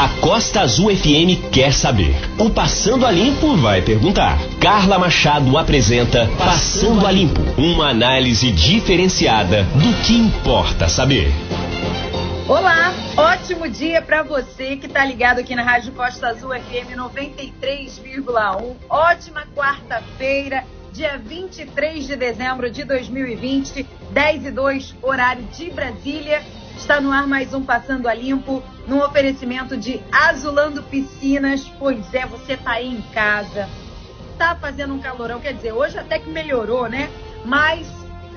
A 0.00 0.08
Costa 0.18 0.62
Azul 0.62 0.96
FM 0.96 1.50
quer 1.52 1.74
saber. 1.74 2.14
O 2.38 2.48
Passando 2.48 3.04
a 3.04 3.10
Limpo 3.10 3.54
vai 3.58 3.82
perguntar. 3.82 4.38
Carla 4.58 4.98
Machado 4.98 5.58
apresenta 5.58 6.26
Passando 6.38 7.06
a 7.06 7.12
Limpo, 7.12 7.42
uma 7.60 7.90
análise 7.90 8.50
diferenciada 8.50 9.62
do 9.64 9.92
que 10.02 10.14
importa 10.14 10.88
saber. 10.88 11.30
Olá, 12.48 12.94
ótimo 13.14 13.68
dia 13.68 14.00
para 14.00 14.22
você 14.22 14.78
que 14.78 14.86
está 14.86 15.04
ligado 15.04 15.40
aqui 15.40 15.54
na 15.54 15.62
Rádio 15.62 15.92
Costa 15.92 16.28
Azul 16.28 16.52
FM 16.54 16.96
93,1. 16.96 18.76
Ótima 18.88 19.42
quarta-feira, 19.54 20.64
dia 20.94 21.18
23 21.18 22.06
de 22.06 22.16
dezembro 22.16 22.70
de 22.70 22.84
2020, 22.84 23.86
10 24.12 24.46
e 24.46 24.50
2, 24.50 24.94
horário 25.02 25.42
de 25.52 25.70
Brasília. 25.70 26.42
Está 26.80 26.98
no 26.98 27.12
ar 27.12 27.26
mais 27.26 27.52
um 27.52 27.62
Passando 27.62 28.08
a 28.08 28.14
Limpo, 28.14 28.64
num 28.88 29.00
oferecimento 29.00 29.76
de 29.76 30.00
Azulando 30.10 30.82
Piscinas. 30.82 31.70
Pois 31.78 32.12
é, 32.14 32.24
você 32.24 32.56
tá 32.56 32.72
aí 32.72 32.88
em 32.88 33.02
casa, 33.12 33.68
tá 34.38 34.56
fazendo 34.56 34.94
um 34.94 34.98
calorão, 34.98 35.38
quer 35.38 35.52
dizer, 35.52 35.72
hoje 35.72 35.98
até 35.98 36.18
que 36.18 36.30
melhorou, 36.30 36.88
né? 36.88 37.10
Mas 37.44 37.86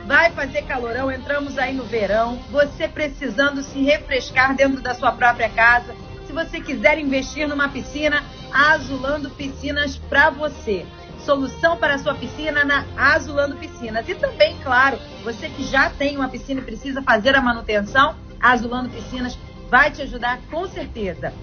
vai 0.06 0.30
fazer 0.32 0.64
calorão, 0.64 1.10
entramos 1.10 1.58
aí 1.58 1.74
no 1.74 1.86
verão. 1.86 2.38
Você 2.52 2.86
precisando 2.86 3.64
se 3.64 3.82
refrescar 3.82 4.54
dentro 4.56 4.82
da 4.82 4.94
sua 4.94 5.14
própria 5.14 5.50
casa. 5.50 5.96
Se 6.28 6.34
você 6.34 6.60
quiser 6.60 7.00
investir 7.00 7.48
numa 7.48 7.70
piscina, 7.70 8.24
Azulando 8.52 9.32
Piscinas 9.32 9.96
para 9.98 10.30
você 10.30 10.86
solução 11.24 11.78
para 11.78 11.96
a 11.96 11.98
sua 11.98 12.14
piscina 12.16 12.66
na 12.66 12.86
Azulando 12.98 13.56
Piscinas. 13.56 14.08
E 14.08 14.14
também, 14.14 14.58
claro, 14.62 15.00
você 15.24 15.50
que 15.50 15.64
já 15.64 15.90
tem 15.90 16.18
uma 16.18 16.28
piscina 16.28 16.60
e 16.60 16.64
precisa 16.64 17.02
fazer 17.02 17.34
a 17.34 17.42
manutenção, 17.42 18.16
Azulando 18.44 18.90
Piscinas 18.90 19.38
vai 19.70 19.90
te 19.90 20.04
ajudar 20.04 20.40
com 20.52 20.68
certeza. 20.68 21.34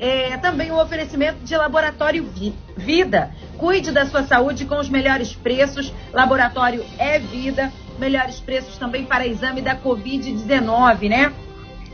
É, 0.00 0.36
também 0.38 0.72
o 0.72 0.80
oferecimento 0.80 1.38
de 1.44 1.56
Laboratório 1.56 2.24
Vi 2.24 2.52
Vida. 2.76 3.30
Cuide 3.58 3.92
da 3.92 4.06
sua 4.06 4.24
saúde 4.24 4.64
com 4.64 4.78
os 4.78 4.88
melhores 4.88 5.34
preços. 5.34 5.92
Laboratório 6.12 6.84
é 6.98 7.18
vida. 7.18 7.72
Melhores 7.98 8.40
preços 8.40 8.76
também 8.76 9.04
para 9.04 9.26
exame 9.26 9.62
da 9.62 9.76
Covid-19, 9.76 11.08
né? 11.08 11.32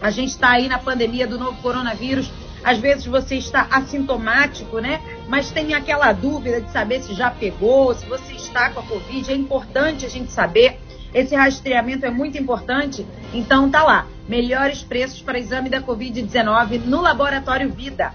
A 0.00 0.10
gente 0.10 0.30
está 0.30 0.52
aí 0.52 0.68
na 0.68 0.78
pandemia 0.78 1.26
do 1.26 1.38
novo 1.38 1.60
coronavírus. 1.60 2.30
Às 2.64 2.78
vezes 2.78 3.04
você 3.04 3.36
está 3.36 3.66
assintomático, 3.70 4.78
né? 4.78 5.00
Mas 5.28 5.50
tem 5.50 5.74
aquela 5.74 6.12
dúvida 6.12 6.60
de 6.60 6.70
saber 6.70 7.02
se 7.02 7.14
já 7.14 7.30
pegou, 7.30 7.94
se 7.94 8.06
você 8.06 8.32
está 8.32 8.70
com 8.70 8.80
a 8.80 8.82
Covid. 8.82 9.30
É 9.30 9.36
importante 9.36 10.06
a 10.06 10.08
gente 10.08 10.32
saber. 10.32 10.80
Esse 11.12 11.34
rastreamento 11.34 12.06
é 12.06 12.10
muito 12.10 12.38
importante. 12.38 13.06
Então 13.34 13.70
tá 13.70 13.82
lá. 13.82 14.06
Melhores 14.32 14.82
preços 14.82 15.20
para 15.20 15.38
exame 15.38 15.68
da 15.68 15.82
Covid-19 15.82 16.86
no 16.86 17.02
Laboratório 17.02 17.70
Vida. 17.70 18.14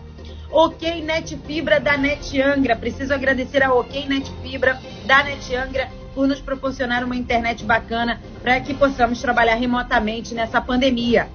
Ok 0.49 1.03
Net 1.03 1.37
Fibra 1.45 1.79
da 1.79 1.95
Net 1.95 2.41
Angra. 2.41 2.75
Preciso 2.75 3.13
agradecer 3.13 3.61
a 3.61 3.71
Ok 3.71 4.07
Net 4.07 4.27
Fibra 4.41 4.81
da 5.05 5.23
Net 5.23 5.55
Angra 5.55 5.87
por 6.15 6.27
nos 6.27 6.39
proporcionar 6.39 7.03
uma 7.03 7.15
internet 7.15 7.63
bacana 7.63 8.19
para 8.41 8.59
que 8.61 8.73
possamos 8.73 9.21
trabalhar 9.21 9.53
remotamente 9.53 10.33
nessa 10.33 10.59
pandemia. 10.59 11.29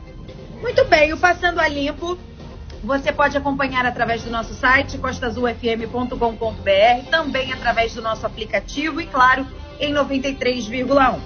Muito 0.60 0.84
bem, 0.86 1.12
o 1.12 1.16
Passando 1.16 1.60
a 1.60 1.68
Limpo 1.68 2.18
você 2.82 3.12
pode 3.12 3.36
acompanhar 3.36 3.86
através 3.86 4.24
do 4.24 4.32
nosso 4.32 4.52
site 4.52 4.98
costazulfm.com.br, 4.98 7.08
também 7.08 7.52
através 7.52 7.94
do 7.94 8.02
nosso 8.02 8.26
aplicativo 8.26 9.00
e, 9.00 9.06
claro, 9.06 9.46
em 9.78 9.94
93,1. 9.94 11.20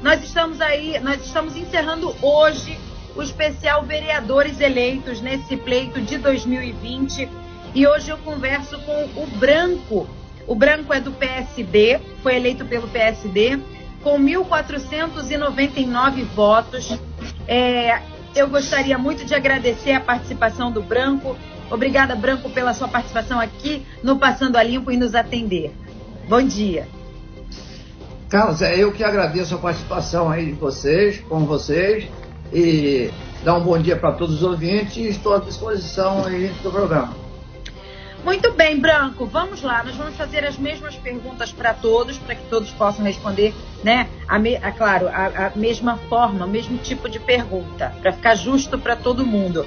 Nós 0.00 0.22
estamos 0.22 0.60
aí, 0.60 1.00
nós 1.00 1.26
estamos 1.26 1.56
encerrando 1.56 2.14
hoje 2.22 2.78
o 3.16 3.22
especial 3.22 3.84
Vereadores 3.84 4.60
Eleitos 4.60 5.20
nesse 5.20 5.56
pleito 5.56 6.00
de 6.00 6.18
2020 6.18 7.28
e 7.74 7.86
hoje 7.86 8.10
eu 8.10 8.18
converso 8.18 8.78
com 8.80 9.08
o 9.16 9.26
Branco. 9.38 10.06
O 10.46 10.54
Branco 10.54 10.92
é 10.92 11.00
do 11.00 11.12
PSD, 11.12 11.98
foi 12.22 12.36
eleito 12.36 12.64
pelo 12.64 12.88
PSD 12.88 13.58
com 14.02 14.18
1.499 14.18 16.24
votos. 16.34 16.98
É, 17.46 18.00
eu 18.34 18.48
gostaria 18.48 18.98
muito 18.98 19.24
de 19.24 19.32
agradecer 19.34 19.92
a 19.92 20.00
participação 20.00 20.72
do 20.72 20.82
Branco. 20.82 21.36
Obrigada, 21.70 22.16
Branco, 22.16 22.50
pela 22.50 22.74
sua 22.74 22.88
participação 22.88 23.38
aqui 23.38 23.86
no 24.02 24.18
Passando 24.18 24.56
a 24.56 24.62
Limpo 24.62 24.90
e 24.90 24.96
nos 24.96 25.14
atender. 25.14 25.72
Bom 26.28 26.42
dia. 26.42 26.88
Carlos, 28.28 28.60
é 28.62 28.76
eu 28.76 28.92
que 28.92 29.04
agradeço 29.04 29.54
a 29.56 29.58
participação 29.58 30.30
aí 30.30 30.46
de 30.46 30.52
vocês, 30.52 31.20
com 31.28 31.44
vocês, 31.44 32.08
e 32.52 33.10
dar 33.44 33.56
um 33.56 33.62
bom 33.62 33.78
dia 33.78 33.96
para 33.96 34.12
todos 34.12 34.36
os 34.36 34.42
ouvintes 34.42 34.96
e 34.96 35.08
estou 35.08 35.34
à 35.34 35.38
disposição 35.38 36.24
aí 36.24 36.48
do 36.62 36.70
programa. 36.70 37.14
Muito 38.24 38.52
bem, 38.52 38.78
Branco, 38.78 39.24
vamos 39.24 39.62
lá. 39.62 39.82
Nós 39.82 39.96
vamos 39.96 40.14
fazer 40.14 40.44
as 40.44 40.58
mesmas 40.58 40.94
perguntas 40.94 41.52
para 41.52 41.72
todos, 41.72 42.18
para 42.18 42.34
que 42.34 42.46
todos 42.48 42.70
possam 42.70 43.04
responder, 43.04 43.54
né? 43.82 44.08
A, 44.28 44.38
me, 44.38 44.56
a 44.56 44.70
claro, 44.72 45.08
a, 45.08 45.46
a, 45.46 45.52
mesma 45.56 45.96
forma, 45.96 46.44
o 46.44 46.48
mesmo 46.48 46.76
tipo 46.78 47.08
de 47.08 47.18
pergunta, 47.18 47.94
para 48.02 48.12
ficar 48.12 48.34
justo 48.34 48.78
para 48.78 48.94
todo 48.94 49.24
mundo. 49.24 49.66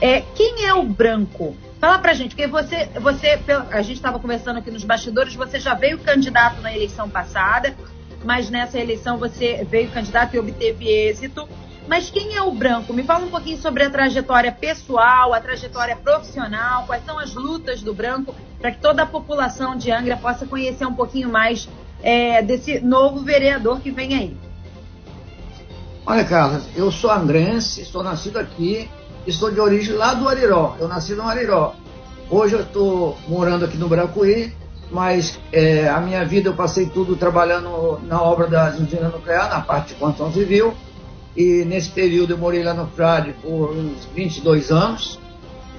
É, 0.00 0.20
quem 0.34 0.64
é 0.64 0.72
o 0.72 0.84
Branco? 0.84 1.56
Fala 1.80 1.98
pra 1.98 2.14
gente, 2.14 2.36
porque 2.36 2.46
você, 2.46 2.88
você 3.00 3.40
a 3.70 3.82
gente 3.82 3.96
estava 3.96 4.18
conversando 4.18 4.58
aqui 4.58 4.70
nos 4.70 4.84
bastidores, 4.84 5.34
você 5.34 5.58
já 5.58 5.74
veio 5.74 5.98
candidato 5.98 6.60
na 6.60 6.72
eleição 6.74 7.10
passada, 7.10 7.74
mas 8.24 8.50
nessa 8.50 8.78
eleição 8.78 9.18
você 9.18 9.66
veio 9.68 9.90
candidato 9.90 10.34
e 10.34 10.38
obteve 10.38 10.88
êxito. 10.88 11.48
Mas 11.90 12.08
quem 12.08 12.36
é 12.36 12.40
o 12.40 12.52
Branco? 12.52 12.94
Me 12.94 13.02
fala 13.02 13.26
um 13.26 13.30
pouquinho 13.30 13.60
sobre 13.60 13.82
a 13.82 13.90
trajetória 13.90 14.52
pessoal, 14.52 15.34
a 15.34 15.40
trajetória 15.40 15.96
profissional, 15.96 16.84
quais 16.86 17.04
são 17.04 17.18
as 17.18 17.34
lutas 17.34 17.82
do 17.82 17.92
Branco, 17.92 18.32
para 18.60 18.70
que 18.70 18.78
toda 18.78 19.02
a 19.02 19.06
população 19.06 19.76
de 19.76 19.90
Angra 19.90 20.16
possa 20.16 20.46
conhecer 20.46 20.86
um 20.86 20.94
pouquinho 20.94 21.28
mais 21.28 21.68
é, 22.00 22.42
desse 22.42 22.78
novo 22.78 23.24
vereador 23.24 23.80
que 23.80 23.90
vem 23.90 24.14
aí. 24.14 24.36
Olha, 26.06 26.24
Carlos, 26.24 26.62
eu 26.76 26.92
sou 26.92 27.10
angrense, 27.10 27.80
estou 27.80 28.04
nascido 28.04 28.38
aqui, 28.38 28.88
estou 29.26 29.50
de 29.50 29.58
origem 29.58 29.96
lá 29.96 30.14
do 30.14 30.28
Ariró. 30.28 30.76
Eu 30.78 30.86
nasci 30.86 31.14
no 31.14 31.24
Ariró. 31.24 31.74
Hoje 32.30 32.54
eu 32.54 32.60
estou 32.60 33.18
morando 33.26 33.64
aqui 33.64 33.76
no 33.76 33.88
Bracuí, 33.88 34.54
mas 34.92 35.40
é, 35.50 35.88
a 35.88 36.00
minha 36.00 36.24
vida 36.24 36.50
eu 36.50 36.54
passei 36.54 36.86
tudo 36.86 37.16
trabalhando 37.16 38.00
na 38.06 38.22
obra 38.22 38.46
da 38.46 38.68
usina 38.68 39.08
nuclear, 39.08 39.50
na 39.50 39.60
parte 39.60 39.88
de 39.88 39.94
construção 39.94 40.32
civil. 40.32 40.72
E 41.36 41.64
nesse 41.64 41.90
período 41.90 42.32
eu 42.32 42.38
morei 42.38 42.62
lá 42.62 42.74
no 42.74 42.86
Frade 42.88 43.34
por 43.42 43.70
uns 43.70 44.04
22 44.14 44.70
anos. 44.70 45.18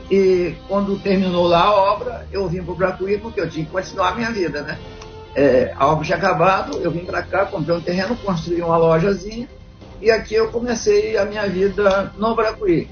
E 0.09 0.56
quando 0.67 1.00
terminou 1.00 1.47
lá 1.47 1.63
a 1.63 1.94
obra, 1.94 2.28
eu 2.31 2.47
vim 2.47 2.62
para 2.62 2.72
o 2.72 2.75
Bracuí 2.75 3.17
porque 3.17 3.39
eu 3.39 3.50
tinha 3.50 3.66
que 3.66 3.72
continuar 3.72 4.09
a 4.09 4.16
minha 4.16 4.31
vida, 4.31 4.61
né? 4.61 4.78
É, 5.34 5.73
a 5.78 5.88
obra 5.88 6.03
tinha 6.03 6.17
acabado, 6.17 6.78
eu 6.79 6.91
vim 6.91 7.06
para 7.06 7.23
cá, 7.23 7.45
comprei 7.45 7.75
um 7.75 7.81
terreno, 7.81 8.17
construí 8.17 8.61
uma 8.61 8.75
lojazinha 8.75 9.47
e 10.01 10.09
aqui 10.09 10.34
eu 10.34 10.50
comecei 10.50 11.16
a 11.16 11.25
minha 11.25 11.47
vida 11.47 12.11
no 12.17 12.35
Bracuí. 12.35 12.90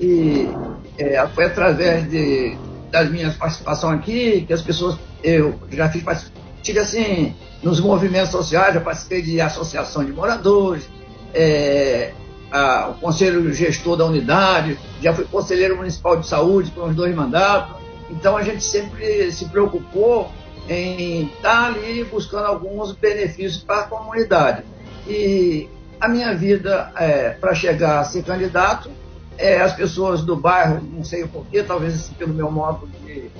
E 0.00 0.48
é, 0.96 1.26
foi 1.28 1.46
através 1.46 2.08
de, 2.08 2.56
das 2.90 3.10
minhas 3.10 3.34
participações 3.34 3.98
aqui 3.98 4.42
que 4.46 4.52
as 4.52 4.62
pessoas, 4.62 4.96
eu 5.22 5.58
já 5.70 5.90
fiz, 5.90 6.30
tive 6.62 6.78
assim, 6.78 7.34
nos 7.62 7.80
movimentos 7.80 8.30
sociais, 8.30 8.74
já 8.74 8.80
participei 8.80 9.20
de 9.20 9.40
associação 9.40 10.04
de 10.04 10.12
moradores, 10.12 10.88
é, 11.34 12.12
a, 12.50 12.88
o 12.88 12.94
conselho 12.94 13.52
gestor 13.52 13.96
da 13.96 14.04
unidade, 14.04 14.78
já 15.02 15.12
fui 15.12 15.24
conselheiro 15.24 15.76
municipal 15.76 16.16
de 16.16 16.26
saúde 16.26 16.70
por 16.70 16.88
uns 16.88 16.94
dois 16.94 17.14
mandatos. 17.14 17.76
Então 18.10 18.36
a 18.36 18.42
gente 18.42 18.64
sempre 18.64 19.30
se 19.32 19.46
preocupou 19.46 20.30
em 20.68 21.26
estar 21.26 21.66
ali 21.66 22.04
buscando 22.04 22.46
alguns 22.46 22.92
benefícios 22.92 23.62
para 23.62 23.82
a 23.82 23.84
comunidade. 23.84 24.62
E 25.06 25.68
a 26.00 26.08
minha 26.08 26.34
vida 26.34 26.92
é, 26.96 27.30
para 27.30 27.54
chegar 27.54 28.00
a 28.00 28.04
ser 28.04 28.22
candidato, 28.22 28.90
é, 29.36 29.60
as 29.60 29.72
pessoas 29.72 30.22
do 30.22 30.36
bairro, 30.36 30.80
não 30.82 31.04
sei 31.04 31.22
o 31.22 31.28
porquê, 31.28 31.62
talvez 31.62 31.94
assim, 31.94 32.14
pelo 32.14 32.34
meu 32.34 32.50
modo 32.50 32.88
de, 33.04 33.30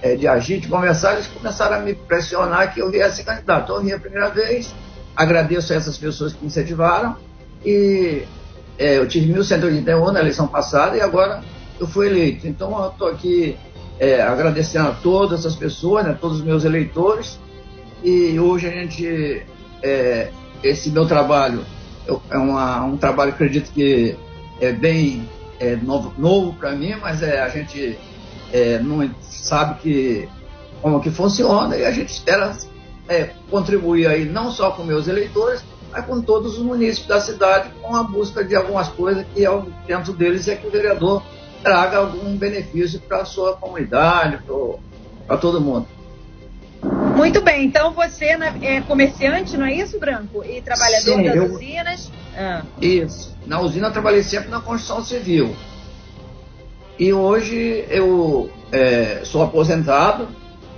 é, 0.00 0.14
de 0.14 0.26
agir, 0.26 0.60
de 0.60 0.68
conversar, 0.68 1.14
eles 1.14 1.26
começaram 1.26 1.76
a 1.76 1.80
me 1.80 1.94
pressionar 1.94 2.72
que 2.72 2.80
eu 2.80 2.90
viesse 2.90 3.24
candidato. 3.24 3.64
Então, 3.64 3.76
eu 3.76 3.82
vim 3.82 3.92
a 3.92 3.98
primeira 3.98 4.30
vez, 4.30 4.74
agradeço 5.16 5.72
a 5.72 5.76
essas 5.76 5.98
pessoas 5.98 6.32
que 6.32 6.40
me 6.40 6.46
incentivaram, 6.46 7.16
e 7.64 8.22
é, 8.78 8.98
eu 8.98 9.08
tive 9.08 9.32
1.181 9.32 10.12
na 10.12 10.20
eleição 10.20 10.46
passada 10.46 10.96
e 10.96 11.00
agora 11.00 11.42
eu 11.80 11.86
fui 11.86 12.06
eleito. 12.06 12.46
Então 12.46 12.82
eu 12.82 12.90
estou 12.90 13.08
aqui 13.08 13.56
é, 13.98 14.20
agradecendo 14.22 14.88
a 14.88 14.92
todas 14.92 15.40
essas 15.40 15.56
pessoas, 15.56 16.04
né, 16.04 16.16
todos 16.18 16.38
os 16.38 16.44
meus 16.44 16.64
eleitores. 16.64 17.38
E 18.02 18.38
hoje 18.38 18.68
a 18.68 18.70
gente, 18.70 19.42
é, 19.82 20.30
esse 20.62 20.90
meu 20.90 21.06
trabalho 21.06 21.64
eu, 22.06 22.22
é 22.30 22.38
uma, 22.38 22.84
um 22.84 22.96
trabalho, 22.96 23.30
acredito 23.30 23.70
que 23.72 24.16
é 24.60 24.72
bem 24.72 25.28
é, 25.60 25.76
novo, 25.76 26.12
novo 26.16 26.54
para 26.54 26.72
mim, 26.72 26.94
mas 27.00 27.22
é, 27.22 27.40
a 27.40 27.48
gente 27.48 27.98
é, 28.52 28.78
não 28.78 29.08
sabe 29.20 29.80
que, 29.80 30.28
como 30.80 31.00
que 31.00 31.10
funciona 31.10 31.76
e 31.76 31.84
a 31.84 31.90
gente 31.90 32.10
espera 32.10 32.56
é, 33.08 33.30
contribuir 33.50 34.06
aí 34.06 34.24
não 34.24 34.50
só 34.50 34.70
com 34.70 34.84
meus 34.84 35.06
eleitores, 35.06 35.62
mas 35.90 36.04
com 36.04 36.20
todos 36.20 36.58
os 36.58 36.64
municípios 36.64 37.06
da 37.06 37.20
cidade, 37.20 37.70
com 37.80 37.96
a 37.96 38.02
busca 38.02 38.44
de 38.44 38.54
algumas 38.54 38.88
coisas 38.88 39.24
que 39.34 39.44
é 39.44 39.62
dentro 39.86 40.12
deles 40.12 40.48
é 40.48 40.56
que 40.56 40.66
o 40.66 40.70
vereador 40.70 41.22
traga 41.62 41.98
algum 41.98 42.36
benefício 42.36 43.00
para 43.00 43.22
a 43.22 43.24
sua 43.24 43.56
comunidade, 43.56 44.42
para 45.26 45.36
todo 45.36 45.60
mundo. 45.60 45.86
Muito 47.16 47.40
bem, 47.42 47.64
então 47.64 47.92
você 47.92 48.36
né, 48.36 48.56
é 48.62 48.80
comerciante, 48.82 49.56
não 49.56 49.66
é 49.66 49.74
isso, 49.74 49.98
Branco? 49.98 50.44
E 50.44 50.60
trabalhador 50.60 51.16
Sim, 51.16 51.22
das 51.24 51.34
eu... 51.34 51.44
usinas? 51.52 52.12
Ah. 52.36 52.62
Isso. 52.80 53.36
Na 53.44 53.60
usina 53.60 53.88
eu 53.88 53.92
trabalhei 53.92 54.22
sempre 54.22 54.48
na 54.48 54.60
construção 54.60 55.04
civil. 55.04 55.56
E 56.98 57.12
hoje 57.12 57.84
eu 57.88 58.50
é, 58.70 59.22
sou 59.24 59.42
aposentado, 59.42 60.28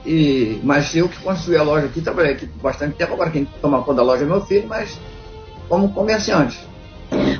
e, 0.05 0.61
mas 0.63 0.95
eu 0.95 1.09
que 1.09 1.19
construí 1.19 1.57
a 1.57 1.63
loja 1.63 1.87
aqui, 1.87 2.01
trabalhei 2.01 2.33
aqui 2.33 2.47
por 2.47 2.61
bastante 2.61 2.95
tempo, 2.97 3.13
agora 3.13 3.31
quem 3.31 3.45
toma 3.61 3.83
conta 3.83 3.97
da 3.97 4.03
loja 4.03 4.25
é 4.25 4.27
meu 4.27 4.41
filho, 4.41 4.67
mas 4.67 4.99
como 5.69 5.93
comerciante. 5.93 6.59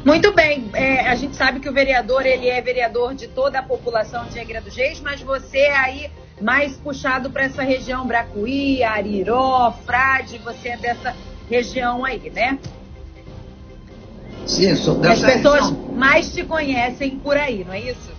Muito 0.05 0.33
bem, 0.35 0.69
é, 0.75 1.09
a 1.09 1.15
gente 1.15 1.37
sabe 1.37 1.61
que 1.61 1.69
o 1.69 1.73
vereador 1.73 2.27
ele 2.27 2.49
é 2.49 2.61
vereador 2.61 3.15
de 3.15 3.29
toda 3.29 3.61
a 3.61 3.63
população 3.63 4.25
de 4.27 4.39
Angra 4.39 4.61
dos 4.61 4.75
Reis, 4.75 5.01
mas 5.01 5.21
você 5.21 5.59
é 5.59 5.77
aí 5.77 6.11
mais 6.41 6.77
puxado 6.77 7.31
para 7.31 7.45
essa 7.45 7.63
região 7.63 8.07
Bracuí, 8.07 8.83
Ariró, 8.83 9.73
Frade, 9.85 10.39
você 10.39 10.71
é 10.71 10.77
dessa 10.77 11.15
região 11.49 12.05
aí, 12.05 12.31
né? 12.35 12.59
Sim, 14.47 14.75
sou 14.75 14.97
dessa 14.97 15.27
As 15.29 15.35
pessoas 15.35 15.71
região. 15.71 15.95
mais 15.95 16.33
te 16.33 16.43
conhecem 16.43 17.17
por 17.19 17.37
aí, 17.37 17.65
não 17.65 17.75
é 17.75 17.81
isso? 17.81 18.11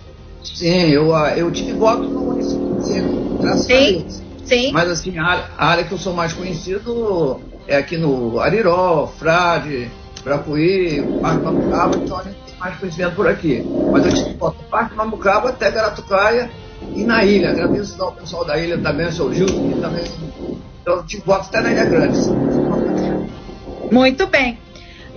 Sim, 0.42 0.88
eu, 0.88 1.14
ah, 1.14 1.36
eu 1.36 1.50
tive 1.50 1.72
voto 1.72 2.04
no 2.04 2.22
município 2.22 2.72
graças 3.42 3.66
sim, 3.66 3.72
a 3.72 3.98
Deus. 3.98 4.21
Sim. 4.52 4.70
Mas 4.70 4.90
assim, 4.90 5.18
a 5.18 5.46
área 5.56 5.82
que 5.82 5.92
eu 5.92 5.98
sou 5.98 6.12
mais 6.12 6.34
conhecido 6.34 7.40
é 7.66 7.76
aqui 7.76 7.96
no 7.96 8.38
Ariró, 8.38 9.06
Frade, 9.06 9.90
Bracuí, 10.22 11.02
Parque 11.22 11.42
Mamucaba, 11.42 11.96
então 11.96 12.18
a 12.18 12.22
gente 12.22 12.36
tem 12.44 12.54
mais 12.58 12.78
conhecimento 12.78 13.16
por 13.16 13.26
aqui. 13.26 13.64
Mas 13.90 14.04
eu 14.04 14.14
tive 14.14 14.34
voto 14.34 14.58
do 14.58 14.64
Parque 14.64 14.94
Mamucaba 14.94 15.48
até 15.48 15.70
Garatucaia 15.70 16.50
e 16.94 17.02
na 17.02 17.24
ilha. 17.24 17.50
Agradeço 17.50 18.02
ao 18.02 18.12
pessoal 18.12 18.44
da 18.44 18.58
ilha 18.58 18.76
também, 18.76 19.06
o 19.06 19.12
seu 19.12 19.32
Gil, 19.32 19.46
que 19.46 19.80
também. 19.80 20.04
Então 20.82 20.96
eu 20.96 21.06
tive 21.06 21.22
voto 21.24 21.46
até 21.48 21.62
na 21.62 21.70
Ilha 21.72 21.84
Grande. 21.86 22.18
Muito 23.90 24.26
bem. 24.26 24.58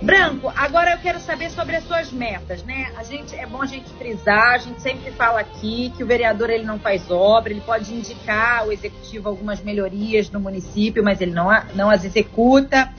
Branco, 0.02 0.52
agora 0.54 0.92
eu 0.92 0.98
quero 0.98 1.18
saber 1.20 1.50
sobre 1.50 1.76
as 1.76 1.84
suas 1.84 2.12
metas, 2.12 2.62
né? 2.62 2.92
A 2.96 3.02
gente 3.02 3.34
é 3.34 3.46
bom 3.46 3.62
a 3.62 3.66
gente 3.66 3.88
frisar, 3.94 4.54
a 4.54 4.58
gente 4.58 4.80
sempre 4.82 5.10
fala 5.12 5.40
aqui 5.40 5.90
que 5.96 6.04
o 6.04 6.06
vereador 6.06 6.50
ele 6.50 6.64
não 6.64 6.78
faz 6.78 7.10
obra, 7.10 7.50
ele 7.50 7.62
pode 7.62 7.94
indicar 7.94 8.60
ao 8.60 8.72
executivo 8.72 9.28
algumas 9.28 9.62
melhorias 9.62 10.30
no 10.30 10.38
município, 10.38 11.02
mas 11.02 11.20
ele 11.20 11.32
não, 11.32 11.48
não 11.74 11.88
as 11.88 12.04
executa. 12.04 12.92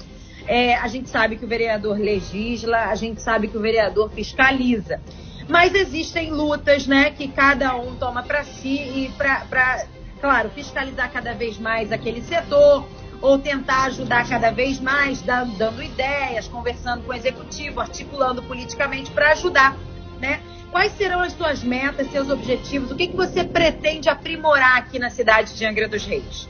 É, 0.47 0.75
a 0.75 0.88
gente 0.88 1.09
sabe 1.09 1.35
que 1.35 1.45
o 1.45 1.47
vereador 1.47 1.99
legisla, 1.99 2.85
a 2.85 2.95
gente 2.95 3.21
sabe 3.21 3.47
que 3.47 3.57
o 3.57 3.61
vereador 3.61 4.09
fiscaliza. 4.09 4.99
Mas 5.47 5.75
existem 5.75 6.31
lutas, 6.31 6.88
né, 6.88 7.11
que 7.11 7.27
cada 7.27 7.75
um 7.75 7.95
toma 7.95 8.23
para 8.23 8.44
si 8.44 8.75
e 8.75 9.11
para, 9.17 9.85
claro, 10.19 10.49
fiscalizar 10.49 11.11
cada 11.11 11.33
vez 11.33 11.59
mais 11.59 11.91
aquele 11.91 12.21
setor, 12.21 12.88
ou 13.21 13.39
tentar 13.39 13.85
ajudar 13.85 14.27
cada 14.27 14.51
vez 14.51 14.79
mais, 14.79 15.21
dando, 15.21 15.81
ideias, 15.81 16.47
conversando 16.47 17.03
com 17.03 17.11
o 17.11 17.15
executivo, 17.15 17.79
articulando 17.79 18.43
politicamente 18.43 19.11
para 19.11 19.31
ajudar, 19.31 19.75
né? 20.19 20.41
Quais 20.71 20.91
serão 20.97 21.21
as 21.21 21.33
suas 21.33 21.63
metas, 21.63 22.11
seus 22.11 22.29
objetivos? 22.29 22.91
O 22.91 22.95
que, 22.95 23.07
que 23.07 23.15
você 23.15 23.43
pretende 23.43 24.09
aprimorar 24.09 24.77
aqui 24.77 24.99
na 24.99 25.09
cidade 25.09 25.55
de 25.55 25.65
Angra 25.65 25.87
dos 25.87 26.05
Reis? 26.05 26.47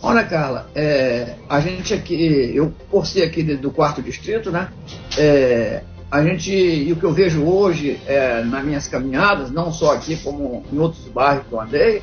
Olha, 0.00 0.24
Carla, 0.24 0.70
é, 0.74 1.34
a 1.48 1.60
gente 1.60 1.92
aqui, 1.92 2.52
eu 2.54 2.72
por 2.90 3.06
ser 3.06 3.24
aqui 3.24 3.42
do 3.42 3.70
quarto 3.70 4.00
distrito, 4.00 4.50
né? 4.50 4.68
É, 5.18 5.82
a 6.10 6.22
gente, 6.22 6.50
e 6.50 6.90
o 6.92 6.96
que 6.96 7.04
eu 7.04 7.12
vejo 7.12 7.44
hoje 7.44 8.00
é, 8.06 8.42
nas 8.42 8.64
minhas 8.64 8.88
caminhadas, 8.88 9.50
não 9.50 9.72
só 9.72 9.94
aqui 9.94 10.16
como 10.16 10.64
em 10.72 10.78
outros 10.78 11.04
bairros 11.08 11.46
que 11.46 11.52
eu 11.52 11.60
andei, 11.60 12.02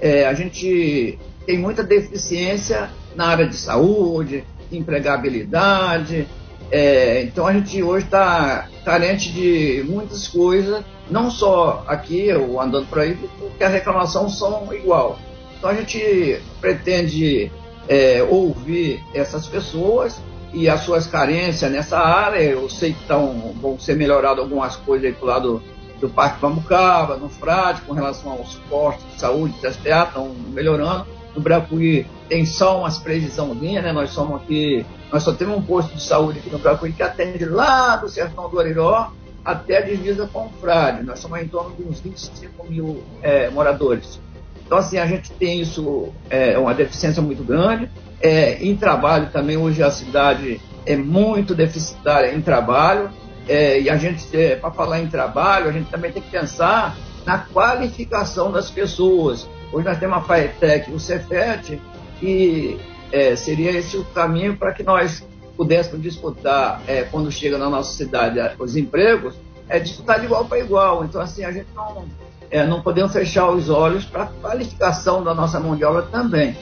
é, 0.00 0.26
a 0.26 0.34
gente 0.34 1.18
tem 1.46 1.58
muita 1.58 1.82
deficiência 1.82 2.90
na 3.14 3.28
área 3.28 3.46
de 3.46 3.56
saúde, 3.56 4.44
empregabilidade. 4.70 6.26
É, 6.70 7.22
então 7.22 7.46
a 7.46 7.52
gente 7.52 7.80
hoje 7.82 8.04
está 8.04 8.68
carente 8.84 9.32
de 9.32 9.84
muitas 9.88 10.26
coisas, 10.26 10.84
não 11.08 11.30
só 11.30 11.84
aqui, 11.86 12.32
ou 12.34 12.60
andando 12.60 12.88
por 12.88 12.98
aí, 12.98 13.16
porque 13.38 13.62
a 13.62 13.68
reclamação 13.68 14.28
são 14.28 14.74
igual. 14.74 15.18
Então 15.56 15.70
a 15.70 15.74
gente 15.74 16.40
pretende 16.60 17.50
é, 17.88 18.26
ouvir 18.28 19.02
essas 19.14 19.46
pessoas 19.46 20.20
e 20.52 20.68
as 20.68 20.80
suas 20.80 21.06
carências 21.06 21.70
nessa 21.70 21.98
área. 21.98 22.42
Eu 22.42 22.68
sei 22.68 22.92
que 22.92 23.04
tão, 23.06 23.54
vão 23.60 23.78
ser 23.78 23.94
melhoradas 23.94 24.40
algumas 24.40 24.74
coisas 24.74 25.06
aí 25.06 25.12
pro 25.12 25.26
lado 25.26 25.62
do 26.00 26.10
Parque 26.10 26.40
Pamucaba, 26.40 27.16
no 27.16 27.28
Frade, 27.28 27.80
com 27.82 27.94
relação 27.94 28.32
ao 28.32 28.44
suporte 28.44 29.02
de 29.06 29.20
saúde, 29.20 29.54
SPA, 29.60 30.04
estão 30.04 30.34
melhorando 30.52 31.06
no 31.36 31.42
Bracuí 31.42 32.06
tem 32.28 32.46
só 32.46 32.80
umas 32.80 32.98
previsãozinhas, 32.98 33.84
né? 33.84 33.92
Nós 33.92 34.10
somos 34.10 34.42
aqui, 34.42 34.84
nós 35.12 35.22
só 35.22 35.32
temos 35.32 35.58
um 35.58 35.62
posto 35.62 35.94
de 35.94 36.02
saúde 36.02 36.38
aqui 36.38 36.50
no 36.50 36.58
Bracuí 36.58 36.92
que 36.92 37.02
atende 37.02 37.44
lá 37.44 37.96
do 37.96 38.08
sertão 38.08 38.48
do 38.48 38.58
Ariró 38.58 39.12
até 39.44 39.78
a 39.78 39.80
divisa 39.82 40.28
com 40.32 40.46
o 40.46 40.50
Frade. 40.60 41.04
Nós 41.04 41.20
somos 41.20 41.40
em 41.40 41.46
torno 41.46 41.76
de 41.76 41.84
uns 41.84 42.00
25 42.00 42.66
mil 42.66 43.04
é, 43.22 43.48
moradores. 43.50 44.18
Então, 44.64 44.78
assim, 44.78 44.98
a 44.98 45.06
gente 45.06 45.30
tem 45.32 45.60
isso, 45.60 46.08
é 46.28 46.58
uma 46.58 46.74
deficiência 46.74 47.22
muito 47.22 47.44
grande. 47.44 47.88
É, 48.20 48.54
em 48.64 48.74
trabalho 48.76 49.28
também, 49.30 49.56
hoje 49.56 49.80
a 49.82 49.90
cidade 49.90 50.60
é 50.84 50.96
muito 50.96 51.54
deficitária 51.54 52.34
em 52.34 52.40
trabalho. 52.40 53.10
É, 53.46 53.80
e 53.80 53.88
a 53.88 53.96
gente, 53.96 54.26
é, 54.36 54.56
para 54.56 54.72
falar 54.72 55.00
em 55.00 55.06
trabalho, 55.06 55.68
a 55.68 55.72
gente 55.72 55.88
também 55.88 56.10
tem 56.10 56.20
que 56.20 56.30
pensar 56.30 56.96
na 57.26 57.38
qualificação 57.38 58.52
das 58.52 58.70
pessoas. 58.70 59.48
Hoje 59.72 59.84
nós 59.84 59.98
temos 59.98 60.16
a 60.16 60.20
FAETEC 60.20 60.90
e 60.90 60.94
o 60.94 61.00
Cefet, 61.00 61.82
e 62.22 62.78
é, 63.12 63.34
seria 63.34 63.72
esse 63.72 63.96
o 63.96 64.04
caminho 64.04 64.56
para 64.56 64.72
que 64.72 64.84
nós 64.84 65.26
pudéssemos 65.56 66.00
disputar, 66.00 66.80
é, 66.86 67.02
quando 67.02 67.30
chega 67.32 67.58
na 67.58 67.68
nossa 67.68 67.92
cidade 67.94 68.38
os 68.58 68.76
empregos, 68.76 69.34
é 69.68 69.80
disputar 69.80 70.20
de 70.20 70.26
igual 70.26 70.44
para 70.44 70.60
igual. 70.60 71.04
Então, 71.04 71.20
assim, 71.20 71.44
a 71.44 71.50
gente 71.50 71.66
não, 71.74 72.04
é, 72.48 72.64
não 72.64 72.80
podemos 72.80 73.12
fechar 73.12 73.50
os 73.50 73.68
olhos 73.68 74.04
para 74.04 74.22
a 74.22 74.26
qualificação 74.26 75.24
da 75.24 75.34
nossa 75.34 75.58
mão 75.58 75.74
de 75.74 75.84
obra 75.84 76.02
também. 76.02 76.56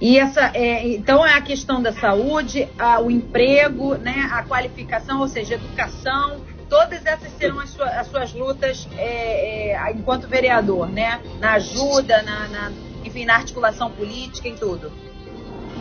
E 0.00 0.18
essa, 0.18 0.50
é, 0.54 0.86
então 0.88 1.24
é 1.24 1.34
a 1.34 1.40
questão 1.40 1.80
da 1.80 1.92
saúde, 1.92 2.68
a, 2.78 3.00
o 3.00 3.10
emprego, 3.10 3.94
né, 3.94 4.28
a 4.32 4.42
qualificação, 4.42 5.20
ou 5.20 5.28
seja, 5.28 5.54
educação, 5.54 6.40
todas 6.72 7.04
essas 7.04 7.30
serão 7.38 7.60
as, 7.60 7.68
suas, 7.68 7.90
as 7.90 8.06
suas 8.06 8.32
lutas 8.32 8.88
é, 8.96 9.72
é, 9.72 9.92
enquanto 9.92 10.26
vereador, 10.26 10.88
né? 10.88 11.20
Na 11.38 11.52
ajuda, 11.52 12.22
na, 12.22 12.48
na, 12.48 12.72
enfim, 13.04 13.26
na 13.26 13.34
articulação 13.34 13.90
política, 13.90 14.48
em 14.48 14.56
tudo. 14.56 14.90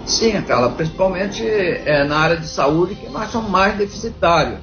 Sim, 0.05 0.41
Carla, 0.41 0.71
principalmente 0.71 1.47
é, 1.47 2.03
na 2.03 2.17
área 2.17 2.35
de 2.35 2.45
saúde, 2.45 2.95
que 2.95 3.07
nós 3.07 3.31
somos 3.31 3.49
mais 3.49 3.77
deficitários. 3.77 4.59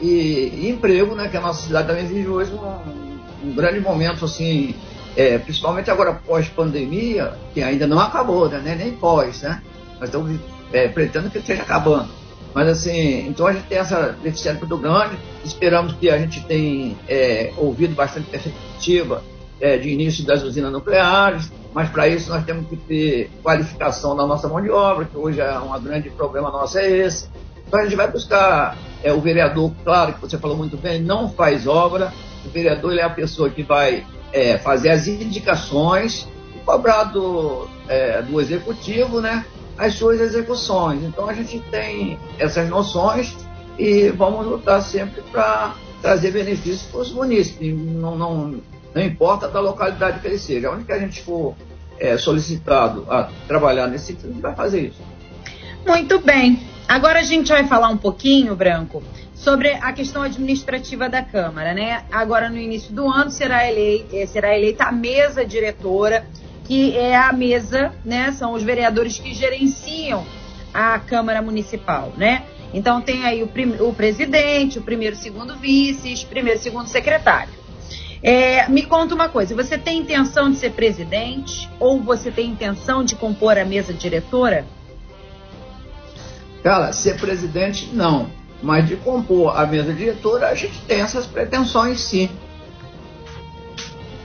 E, 0.00 0.52
e 0.54 0.70
emprego, 0.70 1.16
né, 1.16 1.26
que 1.26 1.36
a 1.36 1.40
nossa 1.40 1.62
cidade 1.62 1.88
também 1.88 2.06
vive 2.06 2.28
hoje 2.28 2.52
um, 2.52 3.48
um 3.48 3.52
grande 3.52 3.80
momento, 3.80 4.24
assim, 4.24 4.76
é, 5.16 5.36
principalmente 5.38 5.90
agora 5.90 6.12
pós-pandemia, 6.12 7.32
que 7.52 7.60
ainda 7.60 7.88
não 7.88 7.98
acabou, 7.98 8.48
né, 8.48 8.76
nem 8.76 8.92
pós, 8.92 9.42
né? 9.42 9.60
Nós 9.98 10.08
estamos 10.08 10.38
é, 10.72 10.86
pretendendo 10.86 11.28
que 11.28 11.38
esteja 11.38 11.62
acabando 11.62 12.21
mas 12.54 12.68
assim, 12.68 13.28
então 13.28 13.46
a 13.46 13.52
gente 13.52 13.66
tem 13.66 13.78
essa 13.78 14.14
deficiência 14.22 14.60
muito 14.60 14.76
grande. 14.76 15.16
Esperamos 15.44 15.94
que 15.94 16.10
a 16.10 16.18
gente 16.18 16.44
tenha 16.44 16.96
é, 17.08 17.52
ouvido 17.56 17.94
bastante 17.94 18.28
perspectiva 18.28 19.22
é, 19.60 19.78
de 19.78 19.88
início 19.88 20.24
das 20.24 20.42
usinas 20.42 20.72
nucleares, 20.72 21.50
mas 21.72 21.88
para 21.88 22.08
isso 22.08 22.30
nós 22.30 22.44
temos 22.44 22.68
que 22.68 22.76
ter 22.76 23.30
qualificação 23.42 24.14
da 24.16 24.26
nossa 24.26 24.48
mão 24.48 24.60
de 24.60 24.70
obra, 24.70 25.06
que 25.06 25.16
hoje 25.16 25.40
é 25.40 25.58
um 25.58 25.80
grande 25.80 26.10
problema 26.10 26.50
nosso 26.50 26.78
é 26.78 26.90
esse. 26.90 27.28
Então 27.66 27.80
a 27.80 27.84
gente 27.84 27.96
vai 27.96 28.10
buscar 28.10 28.76
é, 29.02 29.12
o 29.12 29.20
vereador, 29.20 29.72
claro 29.82 30.12
que 30.12 30.20
você 30.20 30.36
falou 30.36 30.56
muito 30.56 30.76
bem, 30.76 31.00
não 31.00 31.30
faz 31.30 31.66
obra. 31.66 32.12
O 32.44 32.50
vereador 32.50 32.98
é 32.98 33.02
a 33.02 33.08
pessoa 33.08 33.48
que 33.48 33.62
vai 33.62 34.04
é, 34.32 34.58
fazer 34.58 34.90
as 34.90 35.06
indicações 35.06 36.28
e 36.54 36.58
cobrar 36.58 37.04
do, 37.04 37.66
é, 37.88 38.20
do 38.20 38.40
executivo, 38.40 39.20
né? 39.20 39.46
As 39.78 39.94
suas 39.94 40.20
execuções. 40.20 41.02
Então 41.02 41.28
a 41.28 41.32
gente 41.32 41.60
tem 41.70 42.18
essas 42.38 42.68
noções 42.68 43.36
e 43.78 44.10
vamos 44.10 44.46
lutar 44.46 44.82
sempre 44.82 45.22
para 45.30 45.74
trazer 46.00 46.32
benefícios 46.32 46.82
para 46.82 47.00
os 47.00 47.12
munícipes, 47.12 47.74
não, 47.74 48.16
não, 48.18 48.60
não 48.94 49.02
importa 49.02 49.48
da 49.48 49.60
localidade 49.60 50.20
que 50.20 50.26
ele 50.26 50.38
seja. 50.38 50.70
Onde 50.70 50.84
que 50.84 50.92
a 50.92 50.98
gente 50.98 51.22
for 51.22 51.54
é, 51.98 52.18
solicitado 52.18 53.06
a 53.08 53.30
trabalhar 53.46 53.86
nesse 53.86 54.06
sentido, 54.06 54.30
a 54.30 54.32
gente 54.32 54.42
vai 54.42 54.54
fazer 54.54 54.80
isso. 54.88 55.00
Muito 55.86 56.18
bem. 56.20 56.60
Agora 56.88 57.20
a 57.20 57.22
gente 57.22 57.48
vai 57.48 57.66
falar 57.66 57.88
um 57.88 57.96
pouquinho, 57.96 58.54
Branco, 58.54 59.02
sobre 59.34 59.70
a 59.72 59.92
questão 59.92 60.22
administrativa 60.22 61.08
da 61.08 61.22
Câmara, 61.22 61.72
né? 61.72 62.04
Agora 62.10 62.50
no 62.50 62.58
início 62.58 62.92
do 62.92 63.08
ano 63.08 63.30
será 63.30 63.64
eh, 63.66 64.26
será 64.26 64.56
eleita 64.56 64.84
a 64.84 64.92
mesa 64.92 65.44
diretora 65.44 66.26
que 66.64 66.96
é 66.96 67.16
a 67.16 67.32
mesa, 67.32 67.92
né? 68.04 68.32
São 68.32 68.52
os 68.52 68.62
vereadores 68.62 69.18
que 69.18 69.34
gerenciam 69.34 70.24
a 70.72 70.98
Câmara 70.98 71.42
Municipal, 71.42 72.12
né? 72.16 72.44
Então 72.72 73.00
tem 73.00 73.24
aí 73.24 73.42
o, 73.42 73.50
o 73.88 73.94
presidente, 73.94 74.78
o 74.78 74.82
primeiro, 74.82 75.14
segundo 75.16 75.56
vices, 75.56 76.24
primeiro, 76.24 76.58
segundo 76.58 76.86
secretário. 76.86 77.52
É, 78.22 78.68
me 78.68 78.84
conta 78.84 79.14
uma 79.14 79.28
coisa, 79.28 79.54
você 79.54 79.76
tem 79.76 79.98
intenção 79.98 80.48
de 80.50 80.56
ser 80.56 80.72
presidente 80.72 81.68
ou 81.80 82.00
você 82.00 82.30
tem 82.30 82.50
intenção 82.50 83.04
de 83.04 83.16
compor 83.16 83.58
a 83.58 83.64
mesa 83.64 83.92
diretora? 83.92 84.64
Cara, 86.62 86.92
ser 86.92 87.18
presidente 87.18 87.90
não, 87.92 88.30
mas 88.62 88.86
de 88.86 88.94
compor 88.94 89.58
a 89.58 89.66
mesa 89.66 89.92
diretora 89.92 90.48
a 90.48 90.54
gente 90.54 90.80
tem 90.82 91.00
essas 91.00 91.26
pretensões 91.26 92.00
sim. 92.00 92.30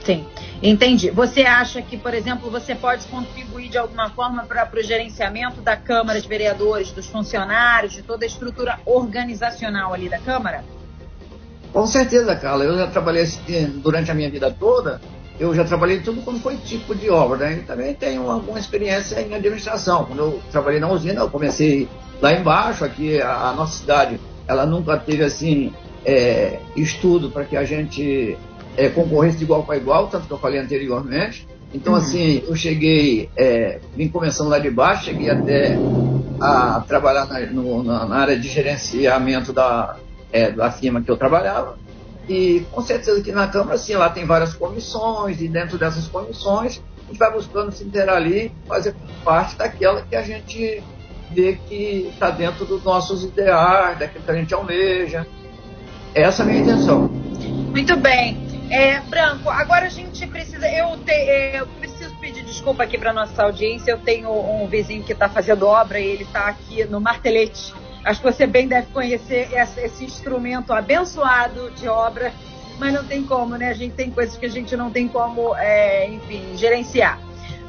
Sim, 0.04 0.24
entendi. 0.62 1.10
Você 1.10 1.42
acha 1.42 1.80
que, 1.82 1.96
por 1.96 2.14
exemplo, 2.14 2.50
você 2.50 2.74
pode 2.74 3.06
contribuir 3.06 3.68
de 3.68 3.78
alguma 3.78 4.10
forma 4.10 4.44
para 4.44 4.68
o 4.72 4.82
gerenciamento 4.82 5.60
da 5.60 5.76
Câmara 5.76 6.20
de 6.20 6.28
Vereadores, 6.28 6.90
dos 6.92 7.06
funcionários, 7.06 7.92
de 7.92 8.02
toda 8.02 8.24
a 8.24 8.26
estrutura 8.26 8.78
organizacional 8.84 9.94
ali 9.94 10.08
da 10.08 10.18
Câmara? 10.18 10.64
Com 11.72 11.86
certeza, 11.86 12.34
Carla. 12.36 12.64
Eu 12.64 12.76
já 12.76 12.86
trabalhei 12.86 13.22
assim, 13.22 13.66
durante 13.82 14.10
a 14.10 14.14
minha 14.14 14.30
vida 14.30 14.50
toda, 14.50 15.00
eu 15.38 15.54
já 15.54 15.64
trabalhei 15.64 16.00
tudo 16.00 16.22
quando 16.22 16.40
foi 16.40 16.56
tipo 16.56 16.94
de 16.94 17.08
obra, 17.10 17.38
né? 17.38 17.58
E 17.58 17.62
também 17.62 17.94
tenho 17.94 18.28
alguma 18.28 18.58
experiência 18.58 19.20
em 19.20 19.34
administração. 19.34 20.04
Quando 20.06 20.18
eu 20.18 20.42
trabalhei 20.50 20.80
na 20.80 20.90
usina, 20.90 21.20
eu 21.20 21.30
comecei 21.30 21.88
lá 22.20 22.32
embaixo, 22.32 22.84
aqui 22.84 23.20
a, 23.20 23.50
a 23.50 23.52
nossa 23.52 23.78
cidade, 23.78 24.18
ela 24.48 24.66
nunca 24.66 24.96
teve 24.96 25.22
assim 25.22 25.72
é, 26.04 26.58
estudo 26.74 27.30
para 27.30 27.44
que 27.44 27.56
a 27.56 27.64
gente 27.64 28.36
é, 28.78 28.88
concorresse 28.88 29.38
de 29.38 29.44
igual 29.44 29.64
para 29.64 29.76
igual, 29.76 30.06
tanto 30.06 30.28
que 30.28 30.32
eu 30.32 30.38
falei 30.38 30.60
anteriormente. 30.60 31.46
Então, 31.74 31.94
uhum. 31.94 31.98
assim, 31.98 32.44
eu 32.46 32.54
cheguei, 32.54 33.28
é, 33.36 33.80
vim 33.96 34.08
começando 34.08 34.48
lá 34.48 34.58
de 34.60 34.70
baixo, 34.70 35.06
cheguei 35.06 35.28
até 35.28 35.76
a 36.40 36.80
trabalhar 36.86 37.26
na, 37.26 37.40
no, 37.40 37.82
na 37.82 38.16
área 38.16 38.38
de 38.38 38.48
gerenciamento 38.48 39.52
da, 39.52 39.96
é, 40.32 40.52
da 40.52 40.70
firma 40.70 41.02
que 41.02 41.10
eu 41.10 41.16
trabalhava. 41.16 41.76
E 42.28 42.64
com 42.70 42.80
certeza 42.80 43.20
que 43.20 43.32
na 43.32 43.48
Câmara, 43.48 43.76
sim, 43.76 43.94
lá 43.94 44.08
tem 44.10 44.24
várias 44.24 44.54
comissões, 44.54 45.40
e 45.40 45.48
dentro 45.48 45.76
dessas 45.76 46.06
comissões, 46.06 46.80
a 47.04 47.08
gente 47.08 47.18
vai 47.18 47.32
buscando 47.32 47.72
se 47.72 47.82
interar 47.82 48.16
ali, 48.16 48.52
fazer 48.66 48.94
parte 49.24 49.56
daquela 49.56 50.02
que 50.02 50.14
a 50.14 50.22
gente 50.22 50.82
vê 51.32 51.58
que 51.68 52.10
está 52.12 52.30
dentro 52.30 52.64
dos 52.64 52.84
nossos 52.84 53.24
ideais, 53.24 53.98
daquilo 53.98 54.24
que 54.24 54.30
a 54.30 54.34
gente 54.34 54.54
almeja. 54.54 55.26
Essa 56.14 56.42
é 56.42 56.46
a 56.46 56.48
minha 56.48 56.60
intenção. 56.60 57.08
Muito 57.72 57.96
bem. 57.96 58.47
É, 58.70 59.00
Branco, 59.00 59.48
agora 59.48 59.86
a 59.86 59.90
gente 59.90 60.26
precisa. 60.26 60.68
Eu, 60.68 60.96
te, 60.98 61.12
é, 61.12 61.60
eu 61.60 61.66
preciso 61.66 62.14
pedir 62.16 62.44
desculpa 62.44 62.82
aqui 62.82 62.98
para 62.98 63.12
nossa 63.12 63.42
audiência. 63.42 63.92
Eu 63.92 63.98
tenho 63.98 64.30
um 64.30 64.66
vizinho 64.66 65.02
que 65.02 65.12
está 65.12 65.28
fazendo 65.28 65.66
obra 65.66 65.98
e 65.98 66.06
ele 66.06 66.24
está 66.24 66.48
aqui 66.48 66.84
no 66.84 67.00
martelete 67.00 67.72
Acho 68.04 68.22
que 68.22 68.32
você 68.32 68.46
bem 68.46 68.66
deve 68.66 68.86
conhecer 68.86 69.50
esse, 69.76 70.02
instrumento 70.02 70.72
abençoado 70.72 71.70
de 71.72 71.88
obra, 71.88 72.32
mas 72.78 72.92
não 72.94 73.04
tem 73.04 73.22
como, 73.22 73.56
né? 73.56 73.68
A 73.68 73.74
gente 73.74 73.94
tem 73.94 74.10
coisas 74.10 74.36
que 74.36 74.46
a 74.46 74.48
gente 74.48 74.74
não 74.76 74.90
tem 74.90 75.08
como, 75.08 75.54
é, 75.56 76.08
enfim, 76.08 76.56
gerenciar. 76.56 77.20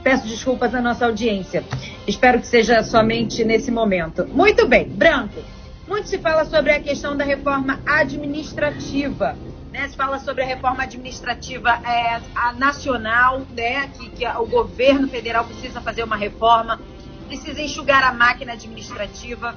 Peço 0.03 0.25
desculpas 0.25 0.73
à 0.73 0.79
nossa 0.79 1.05
audiência. 1.05 1.63
Espero 2.07 2.39
que 2.39 2.47
seja 2.47 2.81
somente 2.83 3.43
nesse 3.43 3.69
momento. 3.69 4.25
Muito 4.27 4.65
bem, 4.65 4.87
Branco. 4.87 5.41
Muito 5.85 6.07
se 6.07 6.17
fala 6.19 6.45
sobre 6.45 6.71
a 6.71 6.79
questão 6.79 7.17
da 7.17 7.25
reforma 7.25 7.81
administrativa. 7.85 9.35
Né? 9.71 9.87
Se 9.87 9.95
fala 9.95 10.19
sobre 10.19 10.43
a 10.43 10.45
reforma 10.45 10.83
administrativa 10.83 11.69
é, 11.69 12.21
a 12.35 12.53
nacional, 12.53 13.41
né? 13.51 13.87
que, 13.89 14.09
que 14.09 14.27
o 14.27 14.45
governo 14.45 15.07
federal 15.07 15.45
precisa 15.45 15.79
fazer 15.81 16.03
uma 16.03 16.15
reforma, 16.15 16.79
precisa 17.27 17.61
enxugar 17.61 18.03
a 18.03 18.11
máquina 18.11 18.53
administrativa. 18.53 19.55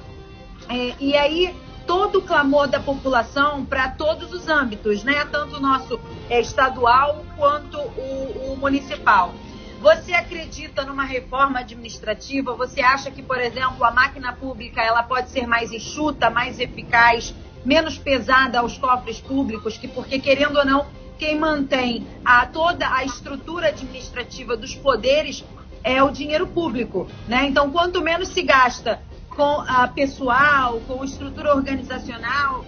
É, 0.69 0.93
e 0.99 1.17
aí 1.17 1.53
todo 1.85 2.19
o 2.19 2.21
clamor 2.21 2.67
da 2.67 2.79
população 2.79 3.65
para 3.65 3.89
todos 3.89 4.31
os 4.31 4.47
âmbitos, 4.47 5.03
né? 5.03 5.25
Tanto 5.25 5.57
o 5.57 5.59
nosso 5.59 5.99
é, 6.29 6.39
estadual 6.39 7.25
quanto 7.35 7.77
o, 7.77 8.53
o, 8.53 8.57
municipal. 8.57 9.33
Você 9.81 10.13
acredita 10.13 10.85
numa 10.85 11.03
reforma 11.03 11.59
administrativa? 11.59 12.55
Você 12.55 12.81
acha 12.81 13.11
que, 13.11 13.21
por 13.21 13.37
exemplo, 13.39 13.83
a 13.83 13.91
máquina 13.91 14.31
pública 14.31 14.81
ela 14.81 15.03
pode 15.03 15.29
ser 15.29 15.45
mais 15.45 15.73
enxuta, 15.73 16.29
mais 16.29 16.57
eficaz, 16.57 17.35
menos 17.65 17.97
pesada 17.97 18.59
aos 18.59 18.77
cofres 18.77 19.19
públicos? 19.19 19.77
Que 19.77 19.87
porque 19.87 20.19
querendo 20.19 20.57
ou 20.57 20.65
não, 20.65 20.85
quem 21.17 21.37
mantém 21.37 22.05
a, 22.23 22.45
toda 22.45 22.87
a 22.93 23.03
estrutura 23.03 23.69
administrativa 23.69 24.57
dos 24.57 24.75
poderes 24.75 25.43
é 25.83 26.01
o 26.01 26.11
dinheiro 26.11 26.47
público, 26.47 27.07
né? 27.27 27.45
Então, 27.45 27.71
quanto 27.71 28.01
menos 28.01 28.29
se 28.29 28.41
gasta 28.41 29.01
com 29.29 29.61
a 29.61 29.87
pessoal, 29.87 30.79
com 30.87 31.03
estrutura 31.03 31.55
organizacional, 31.55 32.65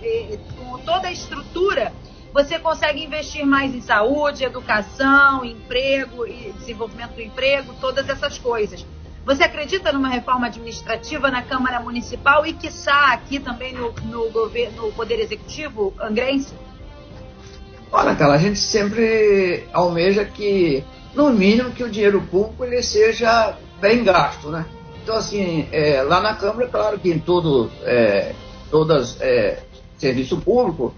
com 0.58 0.78
toda 0.80 1.08
a 1.08 1.12
estrutura, 1.12 1.94
você 2.34 2.60
consegue 2.60 3.02
investir 3.02 3.46
mais 3.46 3.74
em 3.74 3.82
saúde, 3.82 4.44
educação, 4.44 5.46
emprego 5.46 6.28
e 6.28 6.52
desenvolvimento 6.54 7.14
do 7.14 7.22
emprego, 7.22 7.74
todas 7.80 8.10
essas 8.10 8.38
coisas. 8.38 8.86
Você 9.26 9.44
acredita 9.44 9.92
numa 9.92 10.08
reforma 10.08 10.46
administrativa 10.46 11.32
na 11.32 11.42
Câmara 11.42 11.80
Municipal 11.80 12.46
e, 12.46 12.54
quiçá, 12.54 13.12
aqui 13.12 13.40
também 13.40 13.74
no, 13.74 13.92
no, 14.04 14.30
governo, 14.30 14.84
no 14.84 14.92
Poder 14.92 15.20
Executivo 15.20 15.92
angrense? 16.00 16.54
Olha, 17.92 18.16
cara, 18.16 18.34
a 18.34 18.38
gente 18.38 18.60
sempre 18.60 19.64
almeja 19.74 20.24
que, 20.26 20.84
no 21.16 21.32
mínimo, 21.32 21.72
que 21.72 21.84
o 21.84 21.90
dinheiro 21.90 22.22
público 22.22 22.64
ele 22.64 22.84
seja 22.84 23.58
bem 23.82 24.04
gasto, 24.04 24.50
né? 24.50 24.64
Então, 25.02 25.16
assim, 25.16 25.68
é, 25.72 26.04
lá 26.04 26.22
na 26.22 26.36
Câmara, 26.36 26.68
claro 26.68 27.00
que 27.00 27.10
em 27.10 27.18
todo, 27.18 27.72
é, 27.82 28.34
todas 28.70 29.20
é, 29.22 29.64
serviço 29.98 30.38
público, 30.38 30.94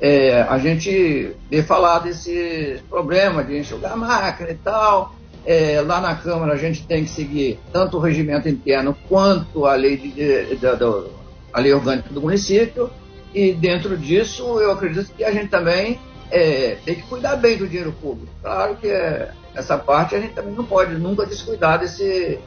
é, 0.00 0.42
a 0.42 0.56
gente 0.58 1.36
vê 1.50 1.62
falar 1.62 1.98
desse 1.98 2.82
problema 2.88 3.44
de 3.44 3.58
enxugar 3.58 3.92
a 3.92 3.96
máquina 3.96 4.50
e 4.50 4.56
tal. 4.56 5.15
É, 5.46 5.80
lá 5.80 6.00
na 6.00 6.14
Câmara 6.16 6.54
a 6.54 6.56
gente 6.56 6.84
tem 6.86 7.04
que 7.04 7.10
seguir 7.10 7.60
tanto 7.72 7.96
o 7.96 8.00
regimento 8.00 8.48
interno 8.48 8.96
quanto 9.08 9.64
a 9.64 9.74
lei, 9.76 9.96
de, 9.96 10.10
de, 10.10 10.56
de, 10.56 10.66
a 10.66 11.60
lei 11.60 11.72
orgânica 11.72 12.12
do 12.12 12.20
município. 12.20 12.90
E 13.32 13.52
dentro 13.52 13.96
disso, 13.96 14.42
eu 14.60 14.72
acredito 14.72 15.12
que 15.14 15.22
a 15.22 15.30
gente 15.30 15.48
também 15.48 16.00
é, 16.30 16.78
tem 16.84 16.96
que 16.96 17.02
cuidar 17.02 17.36
bem 17.36 17.56
do 17.56 17.68
dinheiro 17.68 17.92
público. 17.92 18.32
Claro 18.42 18.76
que 18.76 18.88
é, 18.88 19.30
essa 19.54 19.78
parte 19.78 20.14
a 20.14 20.20
gente 20.20 20.34
também 20.34 20.54
não 20.54 20.64
pode 20.64 20.94
nunca 20.94 21.24
descuidar 21.24 21.78
desse, 21.78 22.40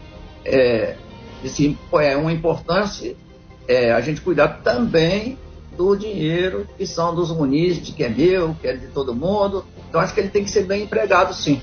é, 0.43 0.95
esse, 1.43 1.77
é 1.93 2.17
uma 2.17 2.33
importância 2.33 3.15
é, 3.67 3.91
a 3.91 4.01
gente 4.01 4.19
cuidar 4.21 4.61
também 4.63 5.37
do 5.77 5.95
dinheiro 5.95 6.67
que 6.77 6.85
são 6.85 7.15
dos 7.15 7.31
munícipes, 7.31 7.93
que 7.93 8.03
é 8.03 8.09
meu, 8.09 8.55
que 8.59 8.67
é 8.67 8.73
de 8.73 8.87
todo 8.87 9.15
mundo. 9.15 9.63
Então 9.87 10.01
acho 10.01 10.13
que 10.13 10.19
ele 10.19 10.29
tem 10.29 10.43
que 10.43 10.51
ser 10.51 10.63
bem 10.63 10.83
empregado, 10.83 11.33
sim. 11.33 11.61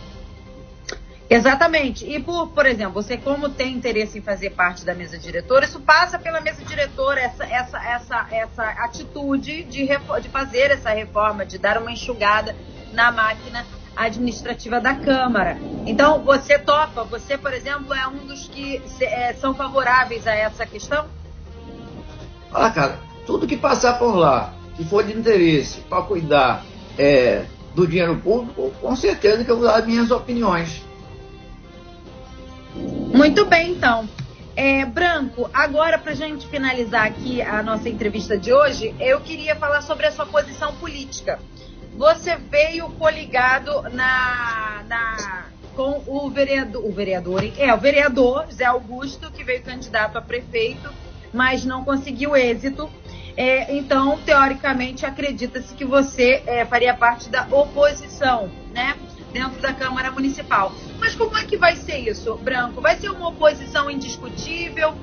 Exatamente. 1.29 2.09
E 2.09 2.21
por, 2.21 2.49
por 2.49 2.67
exemplo, 2.67 3.03
você 3.03 3.17
como 3.17 3.49
tem 3.49 3.73
interesse 3.75 4.19
em 4.19 4.23
fazer 4.23 4.51
parte 4.51 4.85
da 4.85 4.95
mesa 4.95 5.19
diretora, 5.19 5.65
isso 5.65 5.81
passa 5.81 6.19
pela 6.19 6.41
mesa 6.41 6.65
diretora 6.65 7.21
essa 7.21 7.45
essa 7.45 7.79
essa 7.79 8.27
essa 8.31 8.63
atitude 8.85 9.65
de, 9.65 9.89
de 9.89 10.29
fazer 10.29 10.71
essa 10.71 10.91
reforma, 10.91 11.45
de 11.45 11.59
dar 11.59 11.79
uma 11.79 11.91
enxugada 11.91 12.55
na 12.93 13.11
máquina 13.11 13.67
administrativa 13.97 14.79
da 14.81 14.95
Câmara. 14.95 15.59
Então, 15.87 16.23
você 16.23 16.59
topa, 16.59 17.03
você, 17.05 17.39
por 17.39 17.53
exemplo, 17.53 17.95
é 17.95 18.07
um 18.07 18.27
dos 18.27 18.47
que 18.47 18.83
é, 19.01 19.33
são 19.35 19.55
favoráveis 19.55 20.27
a 20.27 20.35
essa 20.35 20.67
questão? 20.67 21.07
Ah, 22.53 22.71
cara, 22.71 23.01
tudo 23.27 23.47
que 23.47 23.57
passar 23.57 23.99
por 23.99 24.15
lá, 24.15 24.53
que 24.77 24.85
for 24.85 25.03
de 25.03 25.13
interesse 25.13 25.81
para 25.81 26.03
cuidar 26.03 26.65
é, 26.99 27.47
do 27.75 27.87
dinheiro 27.87 28.17
público, 28.19 28.71
com 28.81 28.95
certeza 28.95 29.45
que 29.45 29.51
eu 29.51 29.59
vou 29.59 29.67
dar 29.67 29.85
minhas 29.85 30.11
opiniões. 30.11 30.86
Muito 33.17 33.45
bem, 33.47 33.73
então. 33.73 34.09
É, 34.55 34.85
Branco, 34.85 35.51
agora 35.53 35.99
para 35.99 36.15
gente 36.15 36.47
finalizar 36.47 37.07
aqui 37.07 37.43
a 37.43 37.63
nossa 37.63 37.89
entrevista 37.89 38.39
de 38.39 38.53
hoje, 38.53 38.95
eu 39.01 39.21
queria 39.21 39.57
falar 39.57 39.83
sobre 39.83 40.07
a 40.07 40.13
sua 40.13 40.27
posição 40.27 40.75
política 40.77 41.39
você 41.97 42.37
veio 42.37 42.89
coligado 42.91 43.83
na, 43.91 44.85
na, 44.87 45.47
com 45.75 46.03
o 46.07 46.31
vereador, 46.31 46.85
o 46.85 46.93
vereador, 46.93 47.43
é, 47.57 47.73
o 47.73 47.79
vereador 47.79 48.47
Zé 48.53 48.67
Augusto, 48.67 49.31
que 49.33 49.43
veio 49.43 49.63
candidato 49.63 50.19
a 50.19 50.23
prefeito, 50.23 50.93
mas 51.33 51.65
não 51.65 51.85
conseguiu 51.85 52.37
êxito. 52.37 52.91
É, 53.37 53.77
então, 53.77 54.19
teoricamente, 54.25 55.05
acredita-se 55.05 55.75
que 55.75 55.85
você 55.85 56.43
é, 56.47 56.65
faria 56.65 56.95
parte 56.95 57.29
da 57.29 57.47
oposição, 57.51 58.51
né? 58.73 58.97
Dentro 59.33 59.61
da 59.61 59.75
Câmara 59.75 60.11
Municipal. 60.11 60.73
Mas 60.99 61.15
como 61.15 61.37
é 61.37 61.45
que 61.45 61.59
vai 61.59 61.77
ser 61.77 61.99
isso, 61.99 62.37
Branco? 62.37 62.81
Vai 62.81 62.97
ser 62.97 63.11
uma 63.11 63.29
oposição 63.29 63.91
indiscutível? 63.91 64.95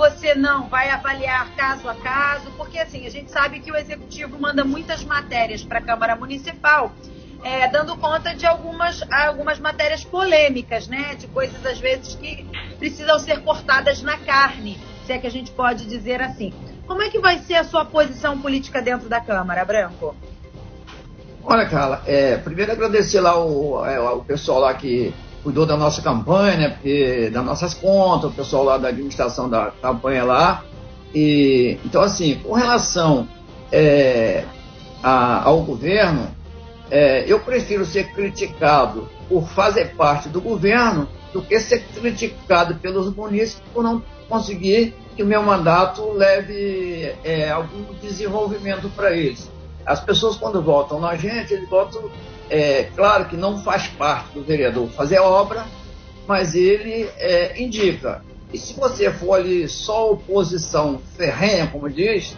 você 0.00 0.34
não 0.34 0.66
vai 0.66 0.88
avaliar 0.88 1.54
caso 1.54 1.86
a 1.86 1.94
caso, 1.94 2.50
porque 2.56 2.78
assim, 2.78 3.06
a 3.06 3.10
gente 3.10 3.30
sabe 3.30 3.60
que 3.60 3.70
o 3.70 3.76
executivo 3.76 4.40
manda 4.40 4.64
muitas 4.64 5.04
matérias 5.04 5.62
para 5.62 5.78
a 5.78 5.82
Câmara 5.82 6.16
Municipal, 6.16 6.94
é, 7.44 7.68
dando 7.68 7.94
conta 7.98 8.34
de 8.34 8.46
algumas, 8.46 9.02
algumas 9.10 9.58
matérias 9.58 10.02
polêmicas, 10.02 10.88
né? 10.88 11.14
De 11.16 11.26
coisas 11.26 11.64
às 11.66 11.78
vezes 11.78 12.14
que 12.14 12.46
precisam 12.78 13.18
ser 13.18 13.42
cortadas 13.42 14.00
na 14.00 14.16
carne, 14.16 14.78
se 15.06 15.12
é 15.12 15.18
que 15.18 15.26
a 15.26 15.30
gente 15.30 15.50
pode 15.50 15.84
dizer 15.84 16.22
assim. 16.22 16.54
Como 16.90 17.02
é 17.02 17.08
que 17.08 17.20
vai 17.20 17.38
ser 17.38 17.54
a 17.54 17.62
sua 17.62 17.84
posição 17.84 18.36
política 18.40 18.82
dentro 18.82 19.08
da 19.08 19.20
Câmara, 19.20 19.64
Branco? 19.64 20.12
Olha, 21.44 21.64
Carla, 21.68 22.02
é, 22.04 22.36
primeiro 22.36 22.72
agradecer 22.72 23.20
lá 23.20 23.38
o, 23.38 23.86
é, 23.86 24.00
o 24.00 24.24
pessoal 24.24 24.58
lá 24.58 24.74
que 24.74 25.14
cuidou 25.44 25.64
da 25.64 25.76
nossa 25.76 26.02
campanha, 26.02 26.56
né, 26.56 26.68
porque, 26.70 27.30
das 27.32 27.44
nossas 27.44 27.74
contas, 27.74 28.32
o 28.32 28.34
pessoal 28.34 28.64
lá 28.64 28.76
da 28.76 28.88
administração 28.88 29.48
da 29.48 29.70
campanha 29.80 30.24
lá. 30.24 30.64
E, 31.14 31.78
então, 31.84 32.02
assim, 32.02 32.34
com 32.40 32.54
relação 32.54 33.28
é, 33.70 34.44
a, 35.00 35.44
ao 35.44 35.62
governo, 35.62 36.26
é, 36.90 37.24
eu 37.24 37.38
prefiro 37.38 37.84
ser 37.84 38.12
criticado 38.12 39.08
por 39.28 39.48
fazer 39.50 39.94
parte 39.94 40.28
do 40.28 40.40
governo 40.40 41.08
do 41.32 41.40
que 41.40 41.60
ser 41.60 41.84
criticado 41.94 42.74
pelos 42.80 43.14
munícipes 43.14 43.62
por 43.72 43.84
não 43.84 44.02
conseguir 44.30 44.94
que 45.16 45.22
o 45.22 45.26
meu 45.26 45.42
mandato 45.42 46.12
leve 46.12 47.14
é, 47.24 47.50
algum 47.50 47.92
desenvolvimento 48.00 48.88
para 48.90 49.14
eles. 49.14 49.50
As 49.84 50.00
pessoas, 50.00 50.36
quando 50.36 50.62
votam 50.62 51.00
na 51.00 51.16
gente, 51.16 51.52
eles 51.52 51.68
votam, 51.68 52.08
é, 52.48 52.84
claro 52.94 53.26
que 53.26 53.36
não 53.36 53.58
faz 53.62 53.88
parte 53.88 54.32
do 54.34 54.42
vereador 54.42 54.88
fazer 54.90 55.18
obra, 55.18 55.66
mas 56.28 56.54
ele 56.54 57.10
é, 57.16 57.60
indica. 57.60 58.24
E 58.52 58.58
se 58.58 58.74
você 58.74 59.10
for 59.10 59.34
ali 59.34 59.68
só 59.68 60.12
oposição 60.12 61.00
ferrenha, 61.16 61.66
como 61.66 61.90
diz, 61.90 62.36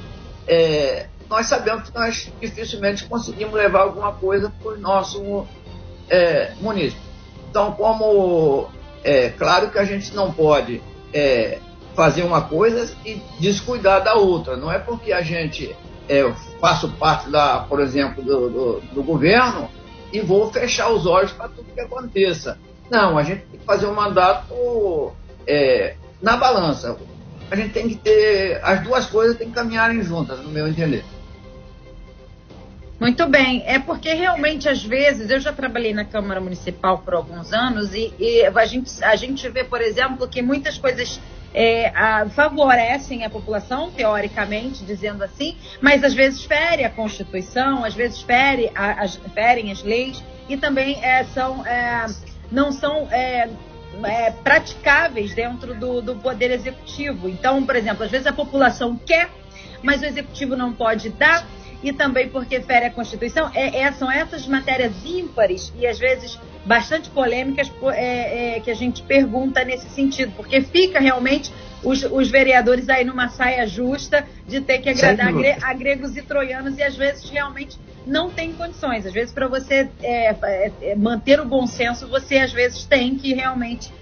é, 0.48 1.06
nós 1.28 1.46
sabemos 1.46 1.90
que 1.90 1.94
nós 1.94 2.32
dificilmente 2.40 3.04
conseguimos 3.04 3.54
levar 3.54 3.82
alguma 3.82 4.12
coisa 4.12 4.50
para 4.62 4.72
o 4.72 4.78
nosso 4.78 5.46
é, 6.08 6.52
município. 6.60 7.02
Então, 7.50 7.72
como 7.72 8.68
é 9.04 9.28
claro 9.30 9.70
que 9.70 9.78
a 9.78 9.84
gente 9.84 10.14
não 10.14 10.32
pode 10.32 10.80
é, 11.12 11.58
fazer 11.94 12.22
uma 12.22 12.42
coisa 12.42 12.94
e 13.04 13.20
descuidar 13.38 14.02
da 14.02 14.14
outra. 14.14 14.56
Não 14.56 14.70
é 14.70 14.78
porque 14.78 15.12
a 15.12 15.22
gente 15.22 15.74
é, 16.08 16.32
faço 16.60 16.88
parte 16.92 17.30
da, 17.30 17.60
por 17.60 17.80
exemplo, 17.80 18.22
do, 18.22 18.48
do, 18.48 18.80
do 18.94 19.02
governo 19.02 19.68
e 20.12 20.20
vou 20.20 20.52
fechar 20.52 20.90
os 20.90 21.06
olhos 21.06 21.32
para 21.32 21.48
tudo 21.48 21.72
que 21.72 21.80
aconteça. 21.80 22.58
Não, 22.90 23.16
a 23.16 23.22
gente 23.22 23.44
tem 23.46 23.58
que 23.58 23.64
fazer 23.64 23.86
um 23.86 23.94
mandato 23.94 25.12
é, 25.46 25.94
na 26.20 26.36
balança. 26.36 26.96
A 27.50 27.56
gente 27.56 27.72
tem 27.72 27.88
que 27.88 27.96
ter 27.96 28.60
as 28.62 28.82
duas 28.82 29.06
coisas 29.06 29.36
têm 29.36 29.48
que 29.48 29.54
caminharem 29.54 30.02
juntas, 30.02 30.38
no 30.40 30.50
meu 30.50 30.66
entender. 30.66 31.04
Muito 32.98 33.26
bem, 33.26 33.64
é 33.66 33.80
porque 33.80 34.14
realmente 34.14 34.68
às 34.68 34.84
vezes 34.84 35.28
eu 35.28 35.40
já 35.40 35.52
trabalhei 35.52 35.92
na 35.92 36.04
Câmara 36.04 36.40
Municipal 36.40 36.98
por 36.98 37.14
alguns 37.14 37.52
anos 37.52 37.92
e, 37.94 38.14
e 38.16 38.44
a, 38.44 38.64
gente, 38.64 39.02
a 39.02 39.16
gente 39.16 39.48
vê, 39.48 39.64
por 39.64 39.80
exemplo, 39.80 40.28
que 40.28 40.40
muitas 40.40 40.78
coisas 40.78 41.20
é, 41.54 41.88
a, 41.94 42.28
favorecem 42.30 43.24
a 43.24 43.30
população, 43.30 43.90
teoricamente, 43.90 44.84
dizendo 44.84 45.22
assim, 45.22 45.56
mas 45.80 46.02
às 46.02 46.14
vezes 46.14 46.44
fere 46.44 46.84
a 46.84 46.90
Constituição, 46.90 47.84
às 47.84 47.94
vezes 47.94 48.22
fere 48.22 48.70
a, 48.74 49.02
as, 49.02 49.16
ferem 49.34 49.70
as 49.70 49.82
leis 49.82 50.22
e 50.48 50.56
também 50.56 51.02
é, 51.02 51.24
são, 51.24 51.64
é, 51.66 52.06
não 52.50 52.72
são 52.72 53.08
é, 53.10 53.48
é, 54.04 54.30
praticáveis 54.30 55.34
dentro 55.34 55.74
do, 55.74 56.00
do 56.00 56.16
Poder 56.16 56.50
Executivo. 56.50 57.28
Então, 57.28 57.64
por 57.64 57.76
exemplo, 57.76 58.04
às 58.04 58.10
vezes 58.10 58.26
a 58.26 58.32
população 58.32 58.96
quer, 58.96 59.30
mas 59.82 60.00
o 60.00 60.06
Executivo 60.06 60.56
não 60.56 60.72
pode 60.72 61.10
dar 61.10 61.46
e 61.82 61.92
também 61.92 62.28
porque 62.28 62.60
fere 62.60 62.86
a 62.86 62.90
Constituição. 62.90 63.50
É, 63.54 63.80
é, 63.80 63.92
são 63.92 64.10
essas 64.10 64.46
matérias 64.46 64.92
ímpares 65.04 65.72
e 65.76 65.86
às 65.86 65.98
vezes 65.98 66.38
bastante 66.64 67.10
polêmicas 67.10 67.70
é, 67.94 68.56
é, 68.56 68.60
que 68.60 68.70
a 68.70 68.74
gente 68.74 69.02
pergunta 69.02 69.64
nesse 69.64 69.88
gentido, 69.94 70.32
porque 70.36 70.60
fica 70.60 71.00
realmente 71.00 71.52
os, 71.82 72.04
os, 72.04 72.30
vereadores 72.30 72.88
aí 72.88 73.04
numa 73.04 73.28
saia 73.28 73.66
justa 73.66 74.24
de 74.46 74.60
ter 74.60 74.78
que 74.78 74.88
agradar 74.88 75.32
gre, 75.32 75.56
a 75.60 75.74
gregos 75.74 76.16
e 76.16 76.22
troianos 76.22 76.78
e 76.78 76.82
às 76.82 76.96
vezes 76.96 77.28
realmente 77.28 77.76
não 78.06 78.30
tem 78.30 78.52
condições. 78.52 79.04
Às 79.04 79.12
vezes 79.12 79.32
para 79.32 79.48
você 79.48 79.88
é, 80.00 80.36
é, 80.80 80.94
manter 80.94 81.40
o 81.40 81.44
bom 81.44 81.66
senso, 81.66 82.06
você 82.06 82.38
às 82.38 82.52
vezes 82.52 82.84
tem 82.84 83.16
que 83.16 83.34
realmente 83.34 83.92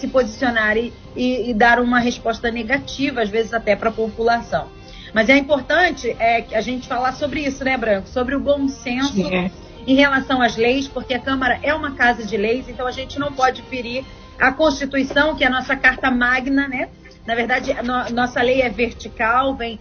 se 0.00 0.08
posicionar 0.08 0.76
e, 0.76 0.92
e, 1.14 1.50
e 1.50 1.54
dar 1.54 1.78
uma 1.78 2.00
resposta 2.00 2.50
negativa, 2.50 3.22
às 3.22 3.30
vezes 3.30 3.54
até 3.54 3.76
para 3.76 3.88
a 3.88 3.92
população. 3.92 4.66
Mas 5.14 5.28
é 5.28 5.38
importante 5.38 6.10
é, 6.18 6.44
a 6.52 6.60
gente 6.60 6.88
falar 6.88 7.12
sobre 7.12 7.40
isso, 7.40 7.64
né, 7.64 7.76
Branco? 7.76 8.08
Sobre 8.08 8.34
o 8.34 8.40
bom 8.40 8.66
senso 8.66 9.24
é. 9.32 9.48
em 9.86 9.94
relação 9.94 10.42
às 10.42 10.56
leis, 10.56 10.88
porque 10.88 11.14
a 11.14 11.20
Câmara 11.20 11.60
é 11.62 11.72
uma 11.72 11.92
casa 11.92 12.24
de 12.24 12.36
leis, 12.36 12.68
então 12.68 12.84
a 12.84 12.90
gente 12.90 13.16
não 13.16 13.32
pode 13.32 13.62
ferir 13.62 14.04
a 14.40 14.50
Constituição, 14.50 15.36
que 15.36 15.44
é 15.44 15.46
a 15.46 15.50
nossa 15.50 15.76
carta 15.76 16.10
magna, 16.10 16.66
né? 16.66 16.88
Na 17.24 17.36
verdade, 17.36 17.72
no, 17.84 18.10
nossa 18.12 18.42
lei 18.42 18.60
é 18.60 18.68
vertical, 18.68 19.54
vem 19.54 19.78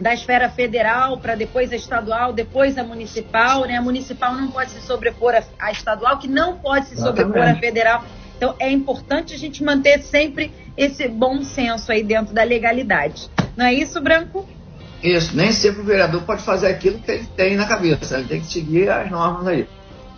da 0.00 0.14
esfera 0.14 0.48
federal 0.48 1.18
para 1.18 1.34
depois 1.34 1.70
a 1.70 1.76
estadual, 1.76 2.32
depois 2.32 2.78
a 2.78 2.82
municipal, 2.82 3.66
né? 3.66 3.76
A 3.76 3.82
municipal 3.82 4.34
não 4.34 4.50
pode 4.50 4.70
se 4.70 4.80
sobrepor 4.80 5.34
à 5.58 5.70
estadual, 5.70 6.18
que 6.18 6.28
não 6.28 6.56
pode 6.56 6.86
se 6.86 6.96
sobrepor 6.96 7.42
à 7.42 7.54
federal. 7.56 8.02
Então 8.38 8.54
é 8.58 8.70
importante 8.70 9.34
a 9.34 9.38
gente 9.38 9.62
manter 9.62 10.02
sempre 10.02 10.50
esse 10.76 11.08
bom 11.08 11.42
senso 11.42 11.92
aí 11.92 12.02
dentro 12.02 12.34
da 12.34 12.42
legalidade. 12.42 13.30
Não 13.56 13.64
é 13.64 13.72
isso, 13.72 14.00
Branco? 14.00 14.46
Isso, 15.02 15.36
nem 15.36 15.52
sempre 15.52 15.80
o 15.82 15.84
vereador 15.84 16.22
pode 16.22 16.42
fazer 16.42 16.68
aquilo 16.68 16.98
que 16.98 17.10
ele 17.10 17.26
tem 17.36 17.56
na 17.56 17.66
cabeça, 17.66 18.18
ele 18.18 18.28
tem 18.28 18.40
que 18.40 18.52
seguir 18.52 18.88
as 18.88 19.10
normas 19.10 19.46
aí. 19.46 19.68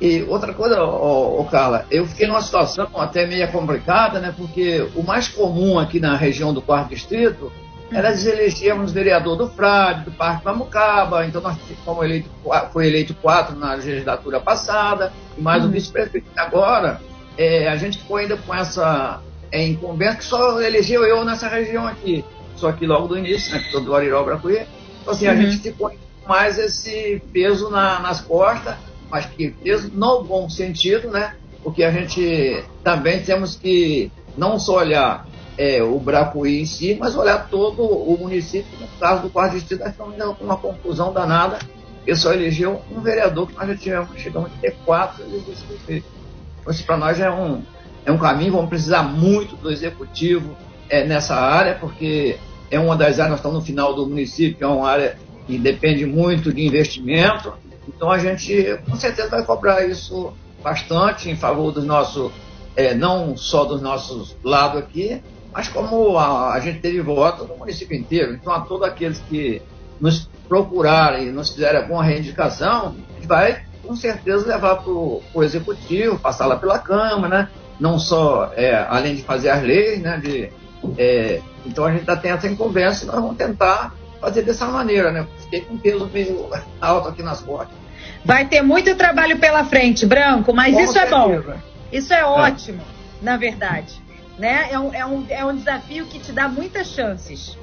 E 0.00 0.22
outra 0.22 0.54
coisa, 0.54 0.82
ô, 0.82 1.40
ô, 1.40 1.44
Carla, 1.44 1.84
eu 1.90 2.06
fiquei 2.06 2.26
numa 2.26 2.40
situação 2.40 2.88
até 2.94 3.26
meio 3.26 3.50
complicada, 3.50 4.20
né? 4.20 4.32
Porque 4.36 4.88
o 4.94 5.02
mais 5.02 5.26
comum 5.28 5.78
aqui 5.78 5.98
na 5.98 6.16
região 6.16 6.54
do 6.54 6.62
quarto 6.62 6.90
distrito 6.90 7.50
era 7.90 8.12
elegermos 8.12 8.92
vereador 8.92 9.36
do 9.36 9.48
Frade, 9.48 10.04
do 10.04 10.12
Parque 10.12 10.44
Mamucaba, 10.44 11.26
então 11.26 11.40
nós 11.40 11.56
fomos 11.84 12.04
eleito, 12.04 12.30
foi 12.72 12.86
eleito 12.86 13.14
quatro 13.14 13.56
na 13.56 13.74
legislatura 13.74 14.40
passada, 14.40 15.12
e 15.36 15.40
mais 15.40 15.62
uhum. 15.62 15.70
o 15.70 15.72
vice-prefeito. 15.72 16.28
Agora, 16.36 17.00
é, 17.36 17.68
a 17.68 17.76
gente 17.76 17.98
ficou 17.98 18.18
ainda 18.18 18.36
com 18.36 18.54
essa 18.54 19.20
é, 19.50 19.66
incumbência 19.66 20.16
que 20.16 20.24
só 20.24 20.60
elegeu 20.60 21.04
eu 21.04 21.24
nessa 21.24 21.48
região 21.48 21.86
aqui 21.86 22.24
só 22.58 22.72
que 22.72 22.86
logo 22.86 23.08
do 23.08 23.18
início, 23.18 23.52
né, 23.52 23.64
todo 23.70 23.90
o 23.90 23.94
Ariró 23.94 24.22
Bracuí. 24.24 24.66
Então, 25.00 25.14
assim, 25.14 25.26
uhum. 25.26 25.32
a 25.32 25.36
gente 25.36 25.58
ficou 25.58 25.92
mais 26.26 26.58
esse 26.58 27.22
peso 27.32 27.70
na, 27.70 28.00
nas 28.00 28.20
costas, 28.20 28.76
mas 29.10 29.26
que 29.26 29.50
peso 29.50 29.90
no 29.94 30.22
bom 30.22 30.48
sentido, 30.50 31.08
né? 31.08 31.34
Porque 31.62 31.82
a 31.82 31.90
gente 31.90 32.62
também 32.84 33.22
temos 33.22 33.56
que 33.56 34.12
não 34.36 34.58
só 34.58 34.78
olhar 34.78 35.26
é, 35.56 35.82
o 35.82 35.98
Bracuí 35.98 36.60
em 36.60 36.66
si, 36.66 36.96
mas 36.98 37.16
olhar 37.16 37.48
todo 37.48 37.82
o 37.82 38.16
município. 38.18 38.78
No 38.78 38.86
caso 39.00 39.22
do 39.22 39.30
quarto 39.30 39.54
distrito, 39.54 39.80
nós 39.80 39.90
estamos 39.90 40.38
com 40.38 40.44
uma 40.44 40.56
confusão 40.56 41.12
danada, 41.12 41.58
porque 41.96 42.14
só 42.14 42.32
elegeu 42.32 42.80
um 42.90 43.00
vereador, 43.00 43.48
que 43.48 43.56
nós 43.56 43.68
já 43.68 43.76
tivemos, 43.76 44.08
chegamos 44.20 44.50
a 44.52 44.60
ter 44.60 44.76
quatro. 44.84 45.24
Então, 45.24 46.72
isso 46.72 46.84
para 46.84 46.96
nós 46.96 47.18
é 47.18 47.30
um, 47.30 47.62
é 48.04 48.12
um 48.12 48.18
caminho, 48.18 48.52
vamos 48.52 48.68
precisar 48.68 49.02
muito 49.02 49.56
do 49.56 49.70
executivo 49.70 50.56
é, 50.88 51.04
nessa 51.04 51.34
área, 51.34 51.74
porque 51.74 52.38
é 52.70 52.78
uma 52.78 52.96
das 52.96 53.18
áreas, 53.18 53.30
nós 53.30 53.38
estamos 53.38 53.58
no 53.58 53.64
final 53.64 53.94
do 53.94 54.06
município, 54.06 54.64
é 54.64 54.66
uma 54.66 54.88
área 54.88 55.16
que 55.46 55.58
depende 55.58 56.04
muito 56.04 56.52
de 56.52 56.66
investimento, 56.66 57.52
então 57.88 58.10
a 58.10 58.18
gente 58.18 58.78
com 58.88 58.96
certeza 58.96 59.30
vai 59.30 59.44
cobrar 59.44 59.86
isso 59.86 60.32
bastante 60.62 61.30
em 61.30 61.36
favor 61.36 61.72
dos 61.72 61.84
nossos, 61.84 62.30
é, 62.76 62.94
não 62.94 63.36
só 63.36 63.64
dos 63.64 63.80
nossos 63.80 64.36
lados 64.44 64.78
aqui, 64.78 65.22
mas 65.52 65.68
como 65.68 66.18
a, 66.18 66.52
a, 66.52 66.60
gente 66.60 66.80
teve 66.80 67.00
voto 67.00 67.44
no 67.44 67.56
município 67.56 67.96
inteiro. 67.96 68.34
Então 68.34 68.52
a 68.52 68.60
todos 68.60 68.86
aqueles 68.86 69.18
que 69.28 69.62
nos 70.00 70.28
procurarem 70.48 71.28
e 71.28 71.32
nos 71.32 71.50
fizerem 71.50 71.80
alguma 71.80 72.04
reivindicação, 72.04 72.94
a 73.10 73.14
gente 73.14 73.26
vai 73.26 73.62
com 73.82 73.96
certeza 73.96 74.46
levar 74.46 74.76
para 74.76 74.92
o 74.92 75.42
executivo, 75.42 76.18
passar 76.18 76.46
lá 76.46 76.56
pela 76.56 76.78
Câmara, 76.78 77.28
né? 77.28 77.48
não 77.80 77.98
só 77.98 78.52
é, 78.54 78.74
além 78.88 79.14
de 79.14 79.22
fazer 79.22 79.48
as 79.48 79.62
leis, 79.62 80.00
né? 80.02 80.18
de 80.18 80.50
é, 80.98 81.40
então 81.68 81.84
a 81.84 81.90
gente 81.90 82.00
está 82.00 82.16
tendo 82.16 82.36
essa 82.36 82.56
conversa 82.56 83.04
e 83.04 83.06
nós 83.06 83.16
vamos 83.16 83.36
tentar 83.36 83.94
fazer 84.20 84.42
dessa 84.42 84.66
maneira, 84.66 85.12
né? 85.12 85.26
Fiquei 85.42 85.60
com 85.60 85.78
peso 85.78 86.10
meio 86.12 86.48
alto 86.80 87.08
aqui 87.08 87.22
nas 87.22 87.40
costas. 87.40 87.76
Vai 88.24 88.46
ter 88.46 88.62
muito 88.62 88.94
trabalho 88.96 89.38
pela 89.38 89.64
frente, 89.64 90.04
Branco, 90.04 90.52
mas 90.52 90.74
com 90.74 90.80
isso 90.80 90.92
certeza. 90.92 91.14
é 91.14 91.18
bom. 91.18 91.60
Isso 91.92 92.12
é, 92.12 92.20
é 92.20 92.24
ótimo, 92.24 92.80
é. 92.80 93.24
na 93.24 93.36
verdade. 93.36 94.02
Né? 94.38 94.68
É, 94.70 94.78
um, 94.78 94.94
é, 94.94 95.06
um, 95.06 95.26
é 95.28 95.44
um 95.44 95.56
desafio 95.56 96.06
que 96.06 96.18
te 96.18 96.32
dá 96.32 96.48
muitas 96.48 96.88
chances. 96.88 97.56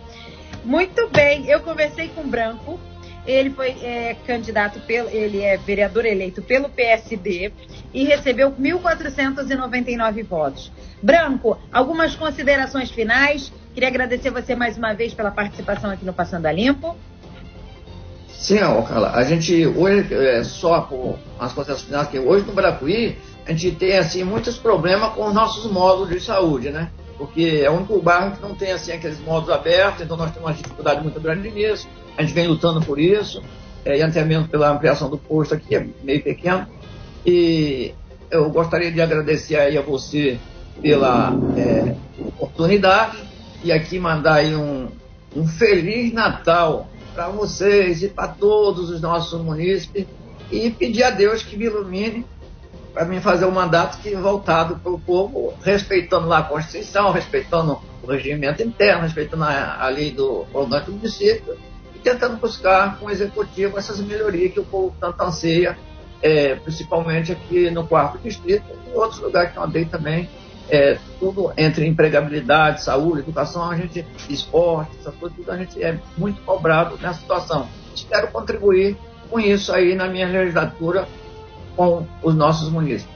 Muito 0.64 1.10
bem, 1.10 1.46
eu 1.48 1.60
conversei 1.62 2.10
com 2.10 2.22
o 2.22 2.28
Branco, 2.28 2.80
ele 3.26 3.50
foi 3.50 3.70
é, 3.82 4.16
candidato, 4.26 4.80
pelo, 4.82 5.10
ele 5.10 5.42
é 5.42 5.58
vereador 5.58 6.06
eleito 6.06 6.42
pelo 6.42 6.70
PSD 6.70 7.52
e 7.94 8.04
recebeu 8.04 8.52
1.499 8.52 10.24
votos. 10.24 10.72
Branco, 11.02 11.58
algumas 11.72 12.16
considerações 12.16 12.92
finais. 12.92 13.52
Queria 13.76 13.90
agradecer 13.90 14.32
você 14.32 14.56
mais 14.56 14.78
uma 14.78 14.94
vez 14.94 15.14
pela 15.14 15.30
participação 15.30 15.92
aqui 15.92 16.06
no 16.06 16.14
Passando 16.14 16.46
a 16.46 16.52
Limpo. 16.54 16.96
Sim, 18.30 18.60
Carla, 18.60 19.12
a 19.12 19.22
gente 19.26 19.68
hoje, 19.68 20.14
é, 20.14 20.46
só 20.46 20.80
por 20.80 21.20
as 21.38 21.52
considerações 21.52 21.88
finais, 21.90 22.08
que 22.08 22.18
hoje 22.18 22.46
no 22.46 22.54
Bracuí, 22.54 23.18
a 23.46 23.52
gente 23.52 23.72
tem 23.76 23.98
assim 23.98 24.24
muitos 24.24 24.58
problemas 24.58 25.14
com 25.14 25.28
os 25.28 25.34
nossos 25.34 25.70
módulos 25.70 26.10
de 26.10 26.22
saúde, 26.22 26.70
né? 26.70 26.90
porque 27.18 27.62
é 27.64 27.70
o 27.70 27.74
único 27.74 28.02
bairro 28.02 28.32
que 28.38 28.42
não 28.42 28.56
tem 28.56 28.72
assim 28.72 28.94
aqueles 28.94 29.20
modos 29.20 29.50
abertos, 29.50 30.02
então 30.02 30.16
nós 30.16 30.32
temos 30.32 30.50
uma 30.50 30.56
dificuldade 30.56 31.02
muito 31.02 31.20
grande 31.20 31.52
nisso. 31.52 31.86
A 32.18 32.22
gente 32.22 32.34
vem 32.34 32.48
lutando 32.48 32.80
por 32.80 32.98
isso, 32.98 33.44
é, 33.84 33.98
e 33.98 34.02
até 34.02 34.24
mesmo 34.24 34.48
pela 34.48 34.72
ampliação 34.72 35.10
do 35.10 35.18
posto 35.18 35.54
aqui, 35.54 35.76
é 35.76 35.86
meio 36.02 36.24
pequeno. 36.24 36.66
E 37.26 37.94
eu 38.32 38.50
gostaria 38.50 38.90
de 38.90 39.02
agradecer 39.02 39.58
aí 39.58 39.78
a 39.78 39.82
você 39.82 40.40
pela 40.82 41.34
é, 41.58 41.94
oportunidade 42.40 43.35
e 43.66 43.72
aqui 43.72 43.98
mandar 43.98 44.36
aí 44.36 44.56
um, 44.56 44.90
um 45.36 45.48
Feliz 45.48 46.14
Natal 46.14 46.88
para 47.16 47.30
vocês 47.30 48.04
e 48.04 48.10
para 48.10 48.28
todos 48.28 48.92
os 48.92 49.02
nossos 49.02 49.42
munícipes. 49.42 50.06
E 50.52 50.70
pedir 50.70 51.04
a 51.04 51.10
Deus 51.10 51.42
que 51.42 51.58
me 51.58 51.66
ilumine 51.66 52.24
para 52.94 53.06
mim 53.06 53.20
fazer 53.20 53.46
um 53.46 53.52
mandato 53.52 53.98
que 53.98 54.16
voltado 54.16 54.76
para 54.78 54.92
o 54.92 55.00
povo, 55.00 55.56
respeitando 55.64 56.28
lá 56.28 56.38
a 56.38 56.44
Constituição, 56.44 57.12
respeitando 57.12 57.82
o 58.04 58.08
regimento 58.08 58.62
interno, 58.62 59.02
respeitando 59.02 59.44
a, 59.44 59.84
a 59.84 59.90
lei 59.90 60.12
do 60.12 60.46
orgânico 60.54 60.92
do 60.92 60.98
município 60.98 61.58
e 61.96 62.00
tentando 62.00 62.38
buscar 62.38 63.00
com 63.00 63.08
o 63.08 63.10
executivo 63.10 63.80
essas 63.80 64.00
melhorias 64.00 64.54
que 64.54 64.60
o 64.60 64.64
povo 64.64 64.96
tanto 65.00 65.20
anseia, 65.24 65.76
é, 66.22 66.54
principalmente 66.54 67.32
aqui 67.32 67.72
no 67.72 67.88
quarto 67.88 68.20
distrito 68.20 68.66
e 68.88 68.96
outros 68.96 69.20
lugares 69.20 69.52
que 69.52 69.58
eu 69.58 69.64
andei 69.64 69.86
também, 69.86 70.30
é, 70.70 70.98
tudo 71.20 71.52
entre 71.58 71.86
empregabilidade, 71.86 72.84
saúde, 72.84 73.20
educação, 73.20 73.70
a 73.70 73.76
gente, 73.76 74.06
esporte, 74.30 74.92
essa 75.00 75.12
coisa, 75.12 75.36
tudo 75.36 75.52
a 75.52 75.58
gente 75.58 75.82
é 75.82 76.00
muito 76.18 76.42
cobrado 76.42 76.98
nessa 77.02 77.20
situação. 77.20 77.68
Espero 77.94 78.30
contribuir 78.30 78.98
com 79.30 79.40
isso 79.40 79.74
aí 79.74 79.96
na 79.96 80.08
minha 80.08 80.28
legislatura 80.28 81.08
com 81.76 82.06
os 82.24 82.36
nossos 82.36 82.70
munícipes. 82.70 83.16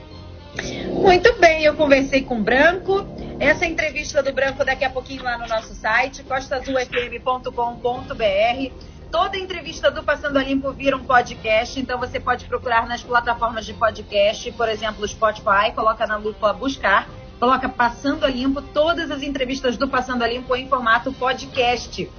Muito 0.92 1.34
bem, 1.40 1.64
eu 1.64 1.76
conversei 1.76 2.24
com 2.24 2.40
o 2.40 2.44
Branco. 2.44 3.06
Essa 3.40 3.66
entrevista 3.66 4.22
do 4.22 4.34
Branco 4.34 4.66
daqui 4.66 4.84
a 4.84 4.90
pouquinho 4.90 5.24
lá 5.24 5.38
no 5.38 5.48
nosso 5.48 5.74
site, 5.74 6.24
costazulfm.com.br. 6.24 8.90
Toda 9.12 9.38
entrevista 9.38 9.90
do 9.90 10.04
Passando 10.04 10.38
a 10.38 10.44
Limpo 10.44 10.72
vira 10.72 10.96
um 10.96 11.04
podcast, 11.04 11.80
então 11.80 12.00
você 12.00 12.20
pode 12.20 12.46
procurar 12.46 12.88
nas 12.88 13.02
plataformas 13.02 13.66
de 13.66 13.74
podcast, 13.74 14.52
por 14.52 14.70
exemplo, 14.70 15.08
Spotify, 15.08 15.72
coloca 15.74 16.06
na 16.06 16.18
lupa 16.18 16.54
buscar, 16.54 17.10
coloca 17.40 17.70
Passando 17.70 18.26
a 18.26 18.28
Limpo, 18.28 18.62
todas 18.62 19.10
as 19.10 19.24
entrevistas 19.24 19.78
do 19.78 19.88
Passando 19.88 20.24
a 20.24 20.28
Limpo 20.28 20.56
em 20.56 20.68
formato 20.68 21.14
podcast. 21.14 22.10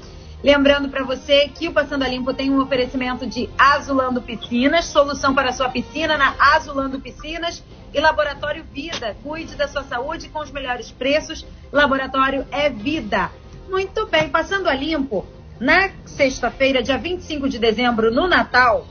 Lembrando 0.43 0.89
para 0.89 1.05
você 1.05 1.49
que 1.49 1.69
o 1.69 1.73
Passando 1.73 2.05
a 2.05 2.09
Limpo 2.09 2.33
tem 2.33 2.51
um 2.51 2.61
oferecimento 2.61 3.27
de 3.27 3.51
Azulando 3.59 4.23
Piscinas, 4.23 4.87
solução 4.87 5.35
para 5.35 5.53
sua 5.53 5.69
piscina 5.69 6.17
na 6.17 6.35
Azulando 6.55 6.99
Piscinas 6.99 7.63
e 7.93 8.01
Laboratório 8.01 8.65
Vida. 8.73 9.15
Cuide 9.23 9.55
da 9.55 9.69
sua 9.69 9.85
saúde 9.85 10.31
com 10.31 10.41
os 10.41 10.51
melhores 10.51 10.91
preços. 10.91 11.45
Laboratório 11.71 12.47
é 12.51 12.71
vida. 12.71 13.31
Muito 13.69 14.07
bem, 14.07 14.31
Passando 14.31 14.69
a 14.69 14.75
Limpo, 14.75 15.27
na 15.61 15.91
sexta-feira, 16.07 16.83
dia 16.83 16.97
25 16.97 17.47
de 17.47 17.59
dezembro, 17.59 18.11
no 18.11 18.27
Natal, 18.27 18.87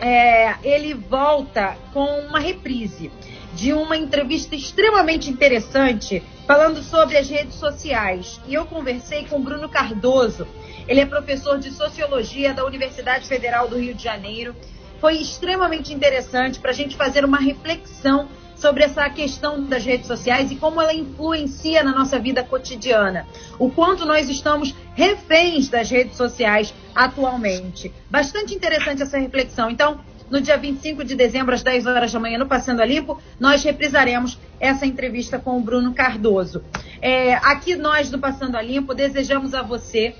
é, 0.00 0.54
ele 0.62 0.94
volta 0.94 1.76
com 1.92 2.06
uma 2.20 2.38
reprise 2.38 3.10
de 3.54 3.72
uma 3.72 3.96
entrevista 3.96 4.54
extremamente 4.54 5.30
interessante 5.30 6.22
falando 6.46 6.82
sobre 6.82 7.16
as 7.16 7.28
redes 7.28 7.54
sociais. 7.54 8.40
E 8.46 8.54
eu 8.54 8.66
conversei 8.66 9.24
com 9.26 9.40
Bruno 9.40 9.68
Cardoso, 9.68 10.46
ele 10.86 11.00
é 11.00 11.06
professor 11.06 11.58
de 11.58 11.70
sociologia 11.70 12.54
da 12.54 12.64
Universidade 12.64 13.26
Federal 13.28 13.68
do 13.68 13.78
Rio 13.78 13.94
de 13.94 14.02
Janeiro. 14.02 14.56
Foi 15.00 15.14
extremamente 15.16 15.92
interessante 15.92 16.58
para 16.58 16.70
a 16.70 16.74
gente 16.74 16.96
fazer 16.96 17.24
uma 17.24 17.38
reflexão 17.38 18.28
sobre 18.56 18.82
essa 18.82 19.08
questão 19.10 19.62
das 19.64 19.84
redes 19.84 20.06
sociais 20.06 20.50
e 20.50 20.56
como 20.56 20.80
ela 20.80 20.92
influencia 20.92 21.82
na 21.84 21.94
nossa 21.94 22.18
vida 22.18 22.42
cotidiana. 22.42 23.26
O 23.58 23.70
quanto 23.70 24.04
nós 24.04 24.28
estamos 24.28 24.74
reféns 24.94 25.68
das 25.68 25.88
redes 25.90 26.16
sociais 26.16 26.74
atualmente. 26.94 27.92
Bastante 28.10 28.54
interessante 28.54 29.02
essa 29.02 29.18
reflexão. 29.18 29.70
Então, 29.70 30.00
no 30.30 30.40
dia 30.40 30.56
25 30.56 31.04
de 31.04 31.14
dezembro, 31.14 31.54
às 31.54 31.62
10 31.62 31.86
horas 31.86 32.12
da 32.12 32.20
manhã, 32.20 32.38
no 32.38 32.46
Passando 32.46 32.80
a 32.80 32.84
Limpo, 32.84 33.20
nós 33.38 33.62
reprisaremos 33.62 34.38
essa 34.60 34.86
entrevista 34.86 35.38
com 35.38 35.56
o 35.56 35.60
Bruno 35.60 35.94
Cardoso. 35.94 36.62
É, 37.00 37.34
aqui 37.34 37.76
nós 37.76 38.10
do 38.10 38.18
Passando 38.18 38.56
a 38.56 38.62
Limpo 38.62 38.94
desejamos 38.94 39.54
a 39.54 39.62
você 39.62 40.14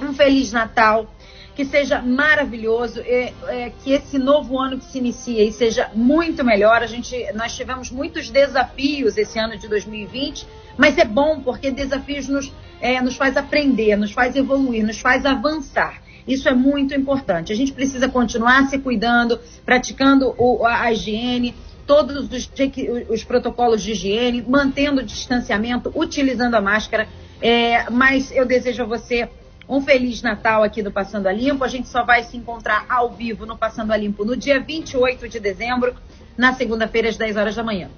um 0.00 0.14
Feliz 0.14 0.52
Natal, 0.52 1.12
que 1.54 1.64
seja 1.64 2.00
maravilhoso, 2.00 3.00
é, 3.00 3.32
é, 3.48 3.72
que 3.82 3.92
esse 3.92 4.18
novo 4.18 4.58
ano 4.58 4.78
que 4.78 4.84
se 4.86 4.98
inicia 4.98 5.44
e 5.44 5.52
seja 5.52 5.90
muito 5.94 6.42
melhor. 6.42 6.82
A 6.82 6.86
gente, 6.86 7.30
nós 7.34 7.54
tivemos 7.54 7.90
muitos 7.90 8.30
desafios 8.30 9.18
esse 9.18 9.38
ano 9.38 9.58
de 9.58 9.68
2020, 9.68 10.46
mas 10.78 10.96
é 10.96 11.04
bom 11.04 11.40
porque 11.40 11.70
desafios 11.70 12.26
nos, 12.26 12.52
é, 12.80 13.00
nos 13.02 13.16
faz 13.16 13.36
aprender, 13.36 13.96
nos 13.96 14.12
faz 14.12 14.34
evoluir, 14.34 14.84
nos 14.84 15.00
faz 15.00 15.26
avançar. 15.26 16.01
Isso 16.26 16.48
é 16.48 16.54
muito 16.54 16.94
importante. 16.94 17.52
A 17.52 17.56
gente 17.56 17.72
precisa 17.72 18.08
continuar 18.08 18.68
se 18.68 18.78
cuidando, 18.78 19.38
praticando 19.64 20.34
o, 20.38 20.64
a, 20.64 20.82
a 20.82 20.92
higiene, 20.92 21.54
todos 21.86 22.16
os, 22.16 22.50
os, 23.08 23.24
protocolos 23.24 23.82
de 23.82 23.92
higiene, 23.92 24.44
mantendo 24.46 25.00
o 25.00 25.04
distanciamento, 25.04 25.92
utilizando 25.94 26.54
a 26.54 26.60
máscara. 26.60 27.08
É, 27.40 27.90
mas 27.90 28.30
eu 28.30 28.46
desejo 28.46 28.84
a 28.84 28.86
você 28.86 29.28
um 29.68 29.80
Feliz 29.80 30.22
Natal 30.22 30.62
aqui 30.62 30.82
do 30.82 30.92
Passando 30.92 31.26
a 31.26 31.32
Limpo. 31.32 31.64
A 31.64 31.68
gente 31.68 31.88
só 31.88 32.04
vai 32.04 32.22
se 32.22 32.36
encontrar 32.36 32.86
ao 32.88 33.10
vivo 33.10 33.46
no 33.46 33.56
Passando 33.56 33.92
a 33.92 33.96
Limpo 33.96 34.24
no 34.24 34.36
dia 34.36 34.60
28 34.60 35.28
de 35.28 35.40
dezembro, 35.40 35.94
na 36.36 36.54
segunda-feira, 36.54 37.08
às 37.08 37.16
10 37.16 37.36
horas 37.36 37.56
da 37.56 37.64
manhã. 37.64 37.90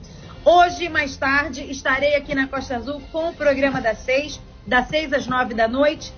Hoje, 0.45 0.89
mais 0.89 1.17
tarde, 1.17 1.63
estarei 1.71 2.17
aqui 2.17 2.35
na 2.35 2.47
Costa 2.47 2.77
Azul 2.77 3.01
com 3.11 3.31
o 3.31 3.35
programa 3.35 3.81
das 3.81 3.99
6, 3.99 4.41
das 4.67 4.89
6 4.89 5.13
às 5.13 5.27
9 5.27 5.55
da 5.55 5.67
noite. 5.67 6.13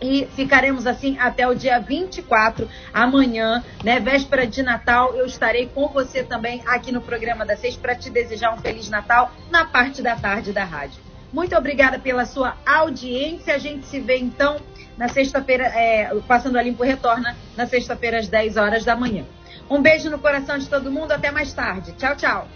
E 0.00 0.28
ficaremos 0.36 0.86
assim 0.86 1.18
até 1.18 1.46
o 1.48 1.54
dia 1.54 1.80
24, 1.80 2.68
amanhã, 2.92 3.64
né? 3.82 3.98
Véspera 3.98 4.46
de 4.46 4.62
Natal. 4.62 5.14
Eu 5.14 5.26
estarei 5.26 5.66
com 5.66 5.88
você 5.88 6.22
também 6.22 6.62
aqui 6.66 6.92
no 6.92 7.00
programa 7.00 7.44
das 7.44 7.58
6 7.60 7.76
para 7.76 7.94
te 7.94 8.08
desejar 8.08 8.54
um 8.54 8.58
Feliz 8.58 8.88
Natal 8.88 9.32
na 9.50 9.64
parte 9.64 10.00
da 10.00 10.14
tarde 10.14 10.52
da 10.52 10.64
rádio. 10.64 11.00
Muito 11.32 11.54
obrigada 11.56 11.98
pela 11.98 12.24
sua 12.24 12.56
audiência. 12.64 13.54
A 13.54 13.58
gente 13.58 13.86
se 13.86 14.00
vê 14.00 14.18
então 14.18 14.56
na 14.96 15.08
sexta-feira, 15.08 15.64
é, 15.64 16.12
Passando 16.26 16.58
a 16.58 16.62
Limpo 16.62 16.82
retorna 16.82 17.36
na 17.56 17.66
sexta-feira 17.66 18.18
às 18.18 18.28
10 18.28 18.56
horas 18.56 18.84
da 18.84 18.96
manhã. 18.96 19.24
Um 19.70 19.82
beijo 19.82 20.10
no 20.10 20.18
coração 20.18 20.58
de 20.58 20.68
todo 20.68 20.90
mundo, 20.90 21.12
até 21.12 21.30
mais 21.30 21.52
tarde. 21.52 21.92
Tchau, 21.92 22.16
tchau. 22.16 22.48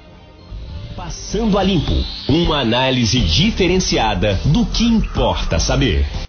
Passando 0.96 1.58
a 1.58 1.62
Limpo, 1.62 1.92
uma 2.28 2.60
análise 2.60 3.20
diferenciada 3.20 4.34
do 4.46 4.66
que 4.66 4.84
importa 4.84 5.58
saber. 5.58 6.04